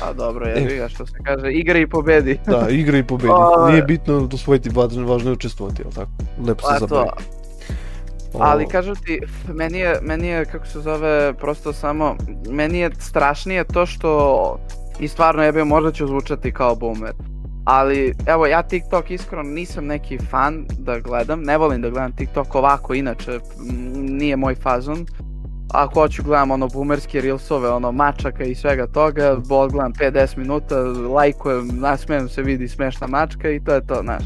[0.00, 2.38] Pa dobro, jebi ga, što se kaže, igra i pobedi.
[2.46, 3.72] Da, igra i pobedi, Ovaj.
[3.72, 6.10] nije bitno osvojiti, važno, važno je učestvovati, jel tako?
[6.46, 7.08] Lepo se Pa zabavi.
[8.38, 9.20] Ali kažem ti,
[9.52, 12.16] meni je, meni je, kako se zove, prosto samo,
[12.50, 14.58] meni je strašnije to što,
[15.00, 17.12] i stvarno jebe, možda ću zvučati kao boomer,
[17.64, 22.54] ali evo ja TikTok iskreno nisam neki fan da gledam, ne volim da gledam TikTok
[22.54, 23.40] ovako inače,
[23.94, 25.06] nije moj fazon.
[25.72, 30.76] Ako hoću gledam ono boomerske reelsove, ono mačaka i svega toga, bol gledam 5-10 minuta,
[31.14, 34.22] lajkujem, nasmijem se, vidi smešna mačka i to je to, znaš.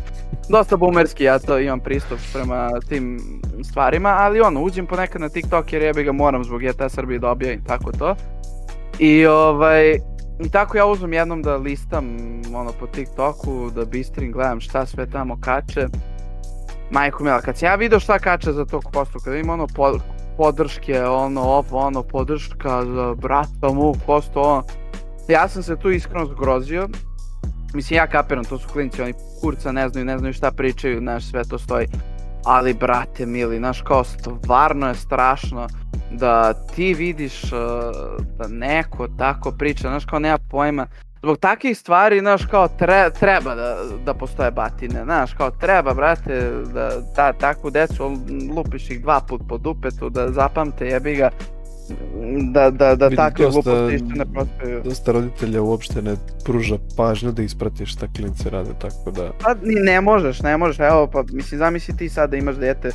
[0.49, 3.21] Dosta boomerski, ja to imam pristup prema tim
[3.71, 7.31] stvarima, ali ono, uđem ponekad na TikTok jer jebi ga moram zbog GTA Srbije da
[7.31, 8.15] objavim tako to.
[8.99, 9.99] I ovaj,
[10.45, 12.05] i tako ja uzmem jednom da listam
[12.55, 15.87] ono po TikToku, da bistrim, gledam šta sve tamo kače.
[16.91, 19.99] Majko mila, kad sam ja video šta kače za tog postu, kad vidim ono po,
[20.37, 24.63] podrške, ono ovo, ono podrška za brata mu, posto ono.
[25.29, 26.89] Ja sam se tu iskreno zgrozio.
[27.75, 31.31] Mislim, ja kapiram, to su klinci, oni kurca ne znaju, ne znaju šta pričaju, znaš,
[31.31, 31.87] sve to stoji.
[32.45, 35.67] Ali, brate mili, znaš, kao stvarno je strašno
[36.19, 37.51] da ti vidiš uh,
[38.39, 40.87] da neko tako priča, znaš, kao nema pojma.
[41.23, 46.51] Zbog takvih stvari, znaš, kao tre, treba da, da postoje batine, znaš, kao treba, brate,
[46.75, 48.17] da ta, takvu decu
[48.57, 51.31] lupiš ih dva put po dupetu, da zapamte, jebi ga,
[52.53, 54.83] da, da, da Vidim, takve dosta- gluposti isto ne prospeju.
[54.85, 59.31] Dosta roditelja uopšte ne pruža pažnju da isprati šta klinci rade, tako da...
[59.43, 62.91] Pa ni ne možeš, ne možeš, evo pa mislim zamisli ti sad da imaš dete,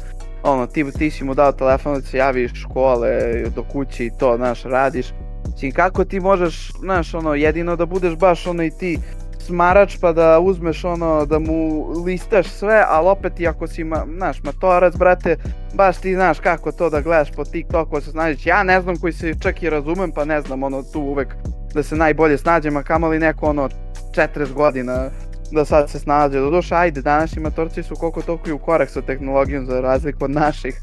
[0.48, 3.10] ono ti, ti si mu dao telefon da se javi iz škole
[3.56, 5.14] do kuće i to, znaš, radiš.
[5.52, 9.00] Mislim kako ti možeš, znaš, ono jedino da budeš baš ono i ti
[9.48, 14.06] smarač pa da uzmeš ono da mu listaš sve, ali opet i ako si ma,
[14.18, 15.38] znaš, matorac, brate,
[15.74, 18.46] baš ti znaš kako to da gledaš po TikToku, se snađeš.
[18.46, 21.36] Ja ne znam koji se čak i razumem, pa ne znam, ono tu uvek
[21.74, 23.70] da se najbolje snađem, a kamoli neko ono
[24.16, 25.10] 40 godina
[25.52, 26.40] da sad se snađe.
[26.40, 30.32] Doduše, ajde, današnji matorci su koliko toliko i u korak sa tehnologijom za razliku od
[30.32, 30.82] naših.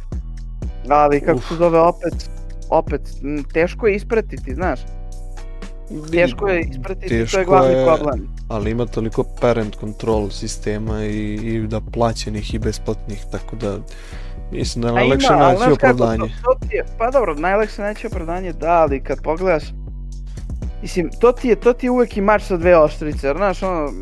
[0.88, 1.48] Ali kako Uf.
[1.48, 2.30] se zove opet,
[2.70, 3.00] opet,
[3.52, 4.80] teško je ispratiti, znaš.
[6.12, 8.28] Teško je ispratiti, to je Teško glavni je, problem.
[8.48, 13.78] ali ima toliko parent control sistema i, i da plaćenih i besplatnih, tako da
[14.52, 16.18] mislim da je najlakše naći kako, opravdanje.
[16.18, 19.64] To, to ti je, pa dobro, najlakše naći opravdanje, da, ali kad pogledaš,
[20.84, 23.62] mislim, to ti je, to ti je uvek i mač sa dve oštrice, jer, znaš,
[23.62, 23.92] ono,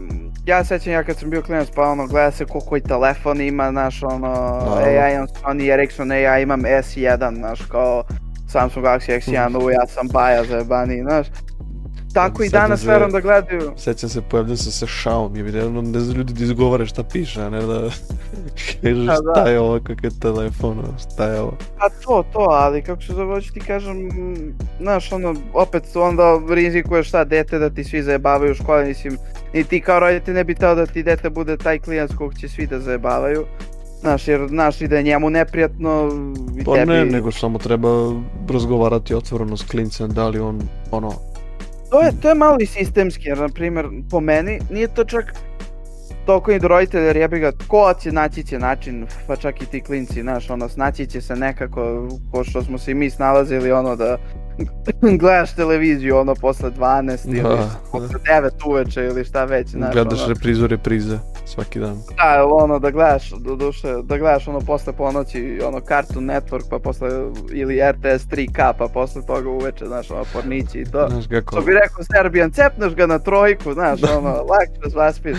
[0.47, 3.41] ja se sećam ja kad sam bio klinac, pa ono, gleda se ko koji telefon
[3.41, 4.91] ima, znaš, ono, Naravno.
[4.91, 8.05] ja imam Sony Ericsson, ja imam S1, znaš, kao,
[8.49, 11.26] Samsung Galaxy S1, u ja sam baja za jebani, znaš.
[12.14, 13.72] Tako i danas se- verujem da gledaju.
[13.76, 17.50] Sećam se, pojavljam se sa Xiaomi, evidentno ne znaju ljudi da izgovore šta piše, a
[17.50, 17.80] ne da
[18.82, 19.32] kažeš Pa da.
[19.32, 21.56] šta je ovo, kak je telefon, šta je ovo.
[21.78, 23.96] Pa to, to, ali kako se zove, hoću ti kažem,
[24.80, 29.16] znaš, ono, opet onda rizikuješ šta, dete da ti svi zajebavaju u školi, mislim,
[29.52, 32.34] i ti kao roditelj ne bi teo da ti dete bude taj klijent s kog
[32.34, 33.44] će svi da zajebavaju.
[34.00, 36.08] Znaš, jer znaš i da je njemu neprijatno
[36.56, 36.86] i Pa tebi...
[36.86, 38.12] ne, nego samo treba
[38.48, 40.60] razgovarati otvoreno s klincem, da li on,
[40.90, 41.12] ono,
[41.93, 45.24] To je, to je malo i sistemski, jer, na primjer, po meni, nije to čak
[46.26, 49.66] toliko i do roditelja, jer jebi ga, ko će naći će način, pa čak i
[49.66, 53.72] ti klinci, znaš, ono, snaći će se nekako, ko što smo se i mi snalazili,
[53.72, 54.16] ono, da
[55.20, 57.70] gledaš televiziju, ono, posle 12 ili Da.
[57.93, 61.18] posle 9 uveče ili šta već, znaš, gledaš ono, reprizu reprize
[61.53, 61.94] svaki dan.
[62.16, 66.78] da, ono, da gledaš, do duše, da gledaš, ono, posle ponoći, ono, Cartoon Network, pa
[66.78, 67.09] posle,
[67.53, 71.07] ili RTS 3K, pa posle toga uveče, znaš, ono, pornići i to.
[71.11, 75.36] Znaš kako, Što bi rekao Serbijan, cepneš ga na trojku, znaš, ono, lakše s vaspit.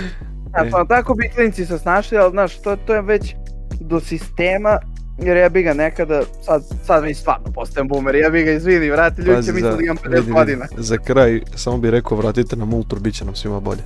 [0.50, 0.76] Znaš, E.
[0.76, 3.36] ono, tako bi klinci se snašli, ali znaš, to, to je već
[3.80, 4.78] do sistema,
[5.18, 8.90] jer ja bi ga nekada, sad, sad mi stvarno postajem boomer, ja bi ga izvini,
[8.90, 10.66] vrati, ljudi će misle za- da imam 50 vidi, vidi, godina.
[10.78, 13.82] Za kraj, samo bih rekao, vratite nam Ultru, bit će nam svima bolje.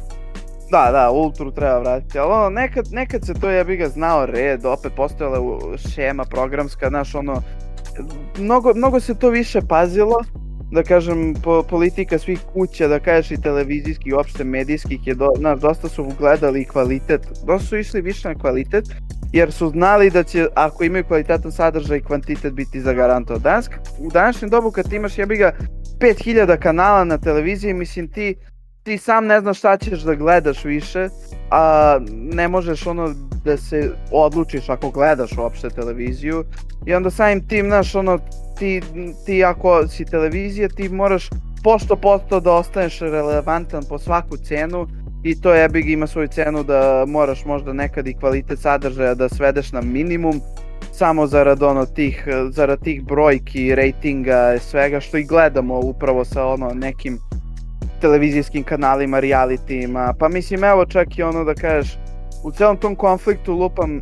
[0.72, 4.26] Da, da, Ultru treba vratiti, ali ono, nekad, nekad se to ja bi ga znao
[4.26, 5.40] red, opet postojala
[5.78, 7.42] šema programska, znaš, ono,
[8.38, 10.16] mnogo, mnogo se to više pazilo,
[10.72, 15.60] da kažem, po, politika svih kuća, da kažeš i televizijskih, uopšte medijskih je, do, znaš,
[15.60, 18.86] dosta su gledali kvalitet, dosta su išli više na kvalitet,
[19.34, 23.42] jer su znali da će, ako imaju kvalitetan sadržaj, kvantitet biti zagarantovan.
[23.42, 25.52] Danas, u današnjem dobu kad imaš jebi ga
[26.00, 28.36] 5000 kanala na televiziji, mislim ti
[28.88, 31.10] ti sam ne znaš šta ćeš da gledaš više,
[31.52, 33.14] a ne možeš ono
[33.46, 36.44] da se odlučiš ako gledaš uopšte televiziju.
[36.86, 38.20] I onda samim tim, znaš, ono,
[38.60, 38.82] ti,
[39.26, 41.30] ti ako si televizija, ti moraš
[41.64, 44.88] posto posto da ostaneš relevantan po svaku cenu
[45.24, 49.30] i to jebi ga ima svoju cenu da moraš možda nekad i kvalitet sadržaja da
[49.30, 50.42] svedeš na minimum
[50.94, 56.74] samo zarad ono tih, zarad tih brojki, rejtinga, svega što i gledamo upravo sa ono
[56.74, 57.20] nekim
[58.02, 61.98] televizijskim kanalima, realitijima, pa mislim evo čak i ono da kažeš
[62.44, 64.02] u celom tom konfliktu lupam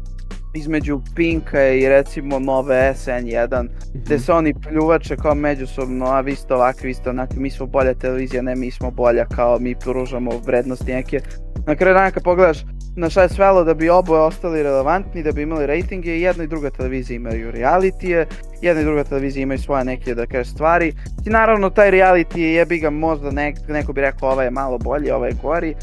[0.60, 6.54] između Pinka i recimo nove SN1 gde se oni pljuvače kao međusobno, a vi ste
[6.54, 10.30] ovakvi, vi ste onakvi, mi smo bolja televizija, ne mi smo bolja kao mi pružamo
[10.46, 11.20] vrednosti neke.
[11.66, 12.64] Na kraju dana kad pogledaš
[12.96, 16.44] na šta je svelo da bi oboje ostali relevantni, da bi imali rejtinge i jedna
[16.44, 18.26] i druga televizija imaju realitije,
[18.62, 20.92] jedna i druga televizija imaju svoje neke da kažeš stvari.
[21.26, 24.78] I naravno taj reality je jebi ga možda nek, neko bi rekao ovaj je malo
[24.78, 25.74] bolji, ovaj je gori,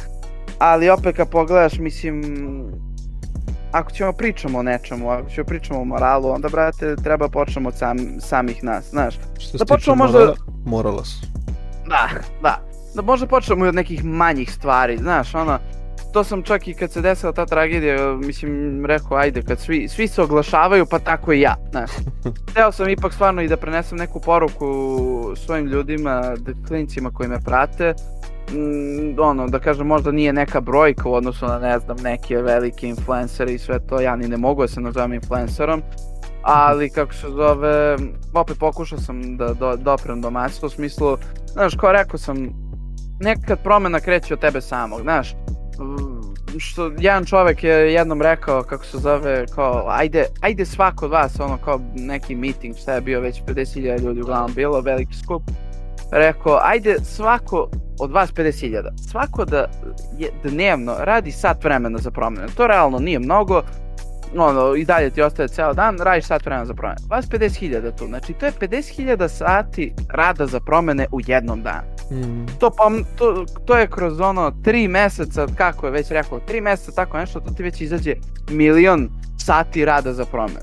[0.60, 2.24] ali opet kad pogledaš mislim
[3.72, 7.78] ako ćemo pričamo o nečemu, ako ćemo pričamo o moralu, onda brate treba počnemo od
[7.78, 9.16] sam, samih nas, znaš.
[9.40, 10.36] Što se Da počnemo možda- morala,
[10.66, 11.26] morala su.
[11.88, 12.10] Da,
[12.42, 12.60] da.
[12.96, 15.60] Da možda počnemo i od nekih manjih stvari, znaš, ono,
[16.14, 20.08] to sam čak i kad se desila ta tragedija, mislim, rekao, ajde, kad svi, svi
[20.08, 21.92] se oglašavaju, pa tako i ja, znaš.
[22.52, 24.68] Hteo sam ipak stvarno i da prenesem neku poruku
[25.36, 27.94] svojim ljudima, da klincima koji me prate,
[28.52, 32.88] mm, ono, da kažem, možda nije neka brojka u odnosu na, ne znam, neke velike
[32.88, 35.82] influencere i sve to, ja ni ne mogu da se nazovem influencerom,
[36.42, 37.98] ali kako se zove,
[38.34, 41.18] opet pokušao sam da do, doprem do masa, u smislu,
[41.54, 42.50] znaš, kao rekao sam,
[43.20, 45.36] nekad promena kreće od tebe samog, znaš,
[46.60, 51.40] što jedan čovek je jednom rekao kako se zove kao ajde ajde svako od vas
[51.40, 55.44] ono kao neki meeting šta je bio već 50.000 ljudi uglavnom bilo veliki skup
[56.12, 59.68] rekao ajde svako od vas 50.000 svako da
[60.18, 63.62] je dnevno radi sat vremena za promene to realno nije mnogo
[64.38, 67.02] ono, i dalje ti ostaje ceo dan, radiš sat vremena za promene.
[67.10, 72.46] Vas 50.000 tu, znači to je 50.000 sati rada za promene u jednom danu Mm.
[72.60, 76.92] to, pa, to, to je kroz ono 3 meseca, kako je već rekao, 3 meseca
[76.92, 78.16] tako nešto, to ti već izađe
[78.50, 80.60] milion sati rada za promene.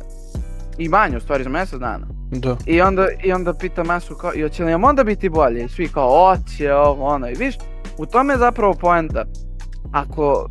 [0.78, 2.06] I manje, u stvari, za mesec dana.
[2.30, 2.56] Da.
[2.66, 5.64] I onda, i onda pita masu kao, i hoće li nam onda biti bolje?
[5.64, 7.28] I svi kao, oće, ovo, ono.
[7.30, 7.54] I viš,
[7.98, 9.24] u tome je zapravo poenta.
[9.92, 10.48] Ako,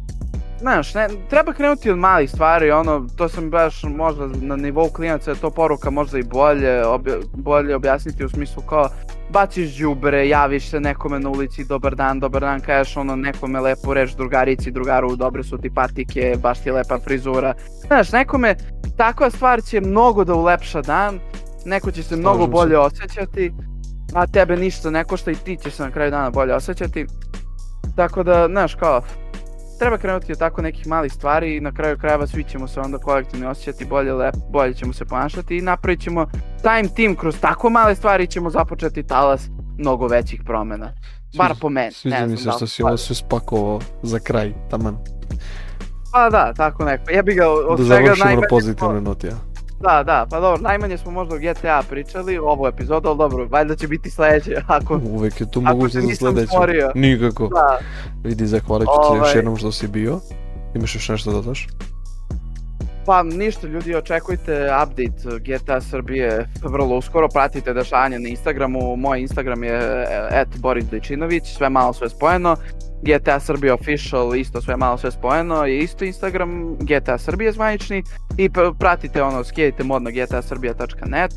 [0.60, 5.32] znaš, ne, treba krenuti od malih stvari, ono, to sam baš možda na nivou klinaca,
[5.32, 8.90] je to poruka možda i bolje, obja, bolje objasniti u smislu kao,
[9.30, 13.94] baciš đubre, javiš se nekome na ulici, dobar dan, dobar dan, kažeš ono nekome lepo
[13.94, 17.54] reč drugarici, drugaru, dobre su ti patike, baš ti lepa frizura.
[17.88, 18.56] Znaš, nekome
[18.98, 21.20] takva stvar će mnogo da ulepša dan,
[21.66, 22.52] neko će se mnogo Slažem se.
[22.52, 23.54] bolje osjećati,
[24.14, 27.06] a tebe ništa ne košta i ti ćeš se na kraju dana bolje osjećati.
[27.96, 29.02] Tako da, znaš, kao,
[29.80, 32.98] treba krenuti od tako nekih malih stvari i na kraju krajeva svi ćemo se onda
[32.98, 36.26] kolektivno osjećati bolje, lep, bolje ćemo se ponašati i napravit ćemo
[36.62, 40.92] time team kroz tako male stvari ćemo započeti talas mnogo većih promena.
[41.38, 41.92] Bar po meni.
[41.92, 44.98] Sviđa mi se da što si ovo sve spakovao za kraj, taman.
[46.12, 47.12] Pa da, tako neko.
[47.12, 49.49] Ja bi ga od Da svega završimo na najmanje pozitivnoj noti, ja.
[49.82, 53.76] Da, da, pa dobro, najmanje smo možda o GTA pričali ovu epizodu, ali dobro, valjda
[53.76, 55.00] će biti sledeće, ako...
[55.04, 56.92] Uvek je tu mogućnost se za stvorio.
[56.96, 57.48] Nikako.
[57.48, 57.80] Da,
[58.24, 59.36] Vidi, zahvalit ću ti još Ovaj.
[59.36, 60.20] jednom što si bio.
[60.76, 61.68] Imaš još nešto da dodaš?
[63.10, 69.64] pa ništa ljudi, očekujte update GTA Srbije vrlo uskoro, pratite dešavanja na Instagramu, moj Instagram
[69.64, 70.86] je e, at Boris
[71.58, 72.56] sve malo sve spojeno,
[73.02, 78.04] GTA Srbija official, isto sve malo sve spojeno, je isto Instagram, GTA Srbije zvanični
[78.38, 81.32] i p- pratite ono, skijajte mod na gtasrbija.net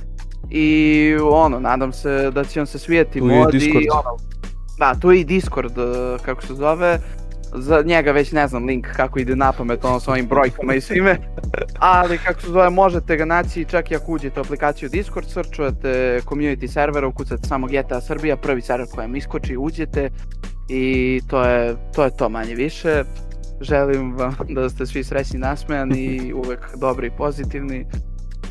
[0.51, 4.17] i ono, nadam se da će vam se svijeti mod i ono,
[4.79, 6.99] da, tu je i Discord, e, kako se zove,
[7.55, 10.81] za njega već ne znam link kako ide na pamet, ono s ovim brojkama i
[10.81, 11.17] svime,
[11.79, 16.21] ali kako se zove, možete ga naći čak i ako uđete u aplikaciju Discord, srčujete
[16.25, 20.11] community servera, ukucate samo GTA Srbija, prvi server koji vam iskoči, uđete
[20.69, 23.05] i to je to, je to manje više.
[23.61, 27.87] Želim vam da ste svi srećni, nasmejani i uvek dobri i pozitivni.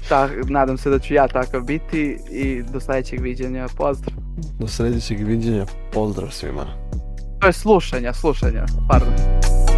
[0.10, 3.68] Ta, nadam se da ću ja takav biti i do sledećeg viđenja.
[3.78, 4.18] Pozdrav.
[4.60, 6.66] Do sledećeg viđenja, pozdrav svima.
[7.50, 9.71] Слушание, слушание, Пардон.